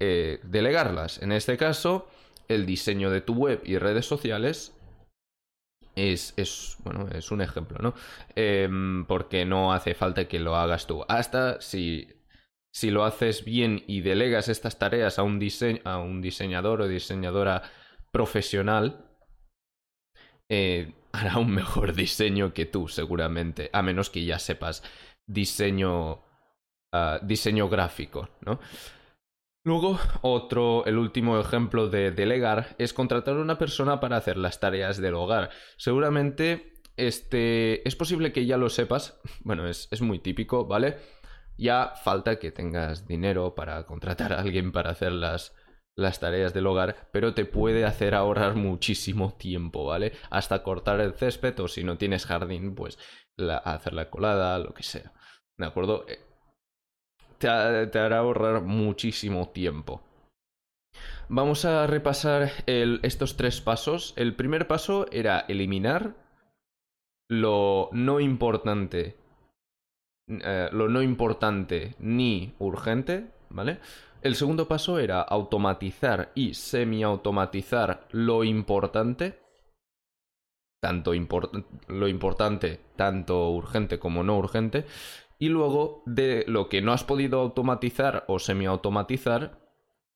eh, 0.00 0.40
delegarlas. 0.42 1.22
En 1.22 1.32
este 1.32 1.56
caso, 1.56 2.08
el 2.48 2.66
diseño 2.66 3.10
de 3.10 3.20
tu 3.20 3.34
web 3.34 3.62
y 3.64 3.78
redes 3.78 4.06
sociales 4.06 4.74
es, 5.96 6.34
es, 6.36 6.76
bueno, 6.82 7.08
es 7.14 7.30
un 7.30 7.40
ejemplo, 7.40 7.78
¿no? 7.80 7.94
Em, 8.34 9.04
porque 9.06 9.44
no 9.44 9.72
hace 9.72 9.94
falta 9.94 10.26
que 10.26 10.40
lo 10.40 10.56
hagas 10.56 10.86
tú. 10.86 11.04
Hasta 11.08 11.60
si, 11.60 12.08
si 12.72 12.90
lo 12.90 13.04
haces 13.04 13.44
bien 13.44 13.84
y 13.86 14.00
delegas 14.00 14.48
estas 14.48 14.78
tareas 14.78 15.18
a 15.18 15.22
un, 15.22 15.40
a 15.84 15.98
un 15.98 16.20
diseñador 16.20 16.82
o 16.82 16.88
diseñadora 16.88 17.62
profesional, 18.14 19.04
eh, 20.48 20.94
hará 21.12 21.38
un 21.38 21.50
mejor 21.50 21.94
diseño 21.94 22.54
que 22.54 22.64
tú, 22.64 22.88
seguramente, 22.88 23.68
a 23.72 23.82
menos 23.82 24.08
que 24.08 24.24
ya 24.24 24.38
sepas 24.38 24.82
diseño, 25.26 26.22
ah, 26.92 27.18
diseño 27.22 27.68
gráfico, 27.68 28.30
¿no? 28.40 28.60
Luego, 29.66 29.98
otro, 30.22 30.84
el 30.84 30.98
último 30.98 31.40
ejemplo 31.40 31.88
de 31.88 32.10
delegar 32.10 32.76
es 32.78 32.92
contratar 32.92 33.36
a 33.36 33.40
una 33.40 33.58
persona 33.58 33.98
para 33.98 34.18
hacer 34.18 34.36
las 34.36 34.60
tareas 34.60 34.98
del 34.98 35.14
hogar. 35.14 35.50
Seguramente, 35.78 36.82
este, 36.96 37.86
es 37.88 37.96
posible 37.96 38.32
que 38.32 38.44
ya 38.44 38.58
lo 38.58 38.68
sepas, 38.68 39.20
bueno, 39.40 39.66
es, 39.66 39.88
es 39.90 40.02
muy 40.02 40.18
típico, 40.18 40.66
¿vale? 40.66 40.98
Ya 41.56 41.94
falta 42.04 42.38
que 42.38 42.52
tengas 42.52 43.06
dinero 43.06 43.54
para 43.54 43.86
contratar 43.86 44.32
a 44.32 44.40
alguien 44.40 44.70
para 44.72 44.90
hacer 44.90 45.12
las, 45.12 45.54
las 45.96 46.20
tareas 46.20 46.52
del 46.52 46.66
hogar, 46.66 47.08
pero 47.12 47.34
te 47.34 47.44
puede 47.44 47.84
hacer 47.84 48.14
ahorrar 48.14 48.54
muchísimo 48.54 49.34
tiempo, 49.34 49.84
¿vale? 49.84 50.12
Hasta 50.30 50.62
cortar 50.62 51.00
el 51.00 51.14
césped 51.14 51.58
o 51.60 51.68
si 51.68 51.84
no 51.84 51.98
tienes 51.98 52.26
jardín, 52.26 52.74
pues 52.74 52.98
hacer 53.64 53.92
la 53.92 54.10
colada, 54.10 54.58
lo 54.58 54.74
que 54.74 54.82
sea. 54.82 55.12
¿De 55.56 55.66
acuerdo? 55.66 56.04
Eh, 56.08 56.20
te, 57.38 57.48
hará 57.48 58.18
ahorrar 58.18 58.62
muchísimo 58.62 59.50
tiempo. 59.50 60.02
Vamos 61.28 61.64
a 61.64 61.86
repasar 61.86 62.50
estos 62.66 63.36
tres 63.36 63.60
pasos. 63.60 64.14
El 64.16 64.34
primer 64.34 64.66
paso 64.66 65.06
era 65.10 65.40
eliminar 65.48 66.14
lo 67.28 67.88
no 67.92 68.20
importante. 68.20 69.16
Eh, 70.28 70.68
lo 70.72 70.88
no 70.88 71.02
importante 71.02 71.94
ni 71.98 72.54
urgente, 72.58 73.33
¿vale? 73.54 73.78
El 74.20 74.34
segundo 74.34 74.66
paso 74.66 74.98
era 74.98 75.22
automatizar 75.22 76.32
y 76.34 76.54
semi-automatizar 76.54 78.08
lo 78.10 78.42
importante, 78.42 79.38
tanto 80.82 81.12
lo 81.88 82.08
importante, 82.08 82.80
tanto 82.96 83.50
urgente 83.50 83.98
como 83.98 84.22
no 84.22 84.36
urgente, 84.36 84.86
y 85.38 85.48
luego 85.48 86.02
de 86.06 86.44
lo 86.48 86.68
que 86.68 86.82
no 86.82 86.92
has 86.92 87.04
podido 87.04 87.40
automatizar 87.40 88.24
o 88.28 88.38
semi-automatizar 88.38 89.60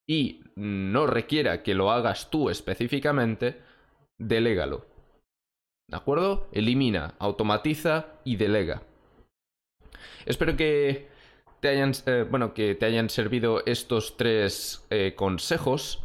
y 0.07 0.41
no 0.57 1.07
requiera 1.07 1.63
que 1.63 1.75
lo 1.75 1.91
hagas 1.91 2.31
tú 2.31 2.51
específicamente, 2.51 3.61
delégalo. 4.19 4.87
¿De 5.87 5.97
acuerdo? 5.97 6.49
Elimina, 6.53 7.15
automatiza 7.19 8.07
y 8.25 8.37
delega. 8.37 8.83
Espero 10.27 10.57
que 10.57 11.09
te 11.61 11.69
hayan, 11.69 11.93
eh, 12.07 12.27
bueno, 12.29 12.55
que 12.55 12.75
te 12.75 12.87
hayan 12.87 13.11
servido 13.11 13.63
estos 13.67 14.17
tres 14.17 14.87
eh, 14.91 15.15
consejos. 15.17 16.05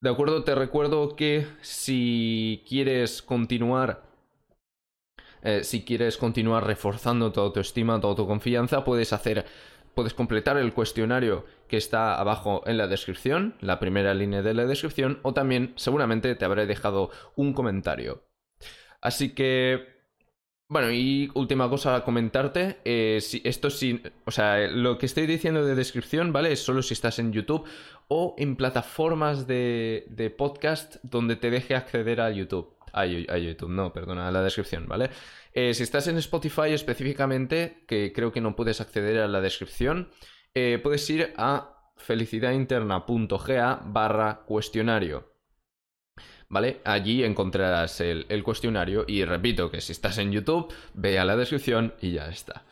De 0.00 0.10
acuerdo, 0.10 0.42
te 0.44 0.54
recuerdo 0.54 1.14
que 1.14 1.46
si 1.60 2.64
quieres 2.68 3.22
continuar, 3.22 4.02
eh, 5.42 5.62
si 5.62 5.84
quieres 5.84 6.16
continuar 6.16 6.66
reforzando 6.66 7.32
tu 7.32 7.40
autoestima, 7.40 8.00
tu 8.00 8.08
autoconfianza, 8.08 8.84
puedes 8.84 9.12
hacer, 9.12 9.46
puedes 9.94 10.14
completar 10.14 10.56
el 10.56 10.72
cuestionario 10.72 11.44
que 11.68 11.76
está 11.76 12.18
abajo 12.18 12.62
en 12.66 12.78
la 12.78 12.88
descripción, 12.88 13.54
la 13.60 13.78
primera 13.78 14.14
línea 14.14 14.42
de 14.42 14.54
la 14.54 14.66
descripción, 14.66 15.20
o 15.22 15.34
también 15.34 15.72
seguramente 15.76 16.34
te 16.34 16.44
habré 16.44 16.66
dejado 16.66 17.10
un 17.36 17.52
comentario. 17.52 18.24
Así 19.00 19.34
que 19.34 20.01
bueno, 20.72 20.90
y 20.90 21.30
última 21.34 21.68
cosa 21.68 21.94
a 21.94 22.02
comentarte, 22.02 22.78
eh, 22.86 23.18
si, 23.20 23.42
esto 23.44 23.68
sí, 23.68 24.02
o 24.24 24.30
sea, 24.30 24.66
lo 24.68 24.96
que 24.96 25.04
estoy 25.04 25.26
diciendo 25.26 25.66
de 25.66 25.74
descripción, 25.74 26.32
¿vale? 26.32 26.50
Es 26.50 26.64
solo 26.64 26.82
si 26.82 26.94
estás 26.94 27.18
en 27.18 27.30
YouTube 27.30 27.68
o 28.08 28.34
en 28.38 28.56
plataformas 28.56 29.46
de, 29.46 30.34
podcast 30.38 30.96
donde 31.02 31.36
te 31.36 31.50
deje 31.50 31.74
acceder 31.74 32.22
a 32.22 32.30
YouTube. 32.30 32.74
A, 32.94 33.04
YouTube, 33.04 33.68
no, 33.68 33.92
perdona, 33.92 34.28
a 34.28 34.30
la 34.30 34.42
descripción, 34.42 34.88
¿vale? 34.88 35.10
Eh, 35.52 35.74
si 35.74 35.82
estás 35.82 36.08
en 36.08 36.16
Spotify 36.16 36.72
específicamente, 36.72 37.84
que 37.86 38.10
creo 38.14 38.32
que 38.32 38.40
no 38.40 38.56
puedes 38.56 38.80
acceder 38.80 39.18
a 39.18 39.28
la 39.28 39.42
descripción, 39.42 40.08
eh, 40.54 40.80
puedes 40.82 41.08
ir 41.10 41.34
a 41.36 41.92
felicidadinterna.ga 41.98 43.82
barra 43.84 44.40
cuestionario. 44.46 45.31
¿Vale? 46.52 46.82
Allí 46.84 47.24
encontrarás 47.24 48.00
el, 48.02 48.42
cuestionario 48.44 49.04
y 49.08 49.24
repito 49.24 49.70
que 49.70 49.80
si 49.80 49.92
estás 49.92 50.18
en 50.18 50.30
YouTube, 50.30 50.72
ve 50.92 51.18
a 51.18 51.24
la 51.24 51.34
descripción 51.34 51.94
y 52.00 52.12
ya 52.12 52.28
está. 52.28 52.64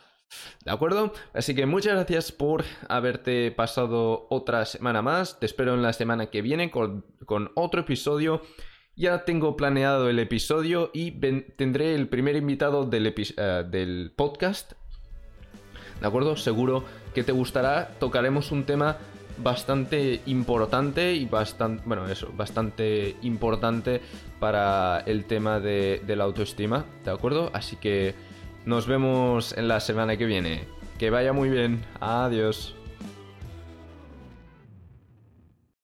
¿De 0.63 0.71
acuerdo? 0.71 1.11
Así 1.33 1.55
que 1.55 1.65
muchas 1.65 1.95
gracias 1.95 2.31
por 2.31 2.63
haberte 2.87 3.51
pasado 3.51 4.27
otra 4.29 4.65
semana 4.65 5.01
más. 5.01 5.39
Te 5.39 5.47
espero 5.47 5.73
en 5.73 5.81
la 5.81 5.93
semana 5.93 6.27
que 6.27 6.43
viene 6.43 6.69
con, 6.69 7.03
otro 7.55 7.81
episodio. 7.81 8.43
Ya 8.95 9.25
tengo 9.25 9.57
planeado 9.57 10.09
el 10.09 10.19
episodio 10.19 10.91
y 10.93 11.11
tendré 11.57 11.95
el 11.95 12.07
primer 12.07 12.35
invitado 12.35 12.85
del, 12.85 13.07
eh, 13.07 13.63
del 13.67 14.13
podcast. 14.15 14.73
¿De 15.99 16.07
acuerdo? 16.07 16.37
Seguro 16.37 16.83
que 17.15 17.23
te 17.23 17.31
gustará. 17.31 17.95
Tocaremos 17.99 18.51
un 18.51 18.63
tema 18.63 18.97
bastante 19.37 20.21
importante 20.25 21.13
y 21.13 21.25
bastante, 21.25 21.83
bueno, 21.85 22.07
eso, 22.07 22.31
bastante 22.35 23.15
importante 23.21 24.01
para 24.39 25.03
el 25.05 25.25
tema 25.25 25.59
de, 25.59 26.01
de 26.05 26.15
la 26.15 26.23
autoestima, 26.23 26.85
¿de 27.05 27.11
acuerdo? 27.11 27.51
Así 27.53 27.75
que 27.75 28.15
nos 28.65 28.87
vemos 28.87 29.57
en 29.57 29.67
la 29.67 29.79
semana 29.79 30.17
que 30.17 30.25
viene. 30.25 30.65
Que 30.97 31.09
vaya 31.09 31.33
muy 31.33 31.49
bien. 31.49 31.83
Adiós. 31.99 32.75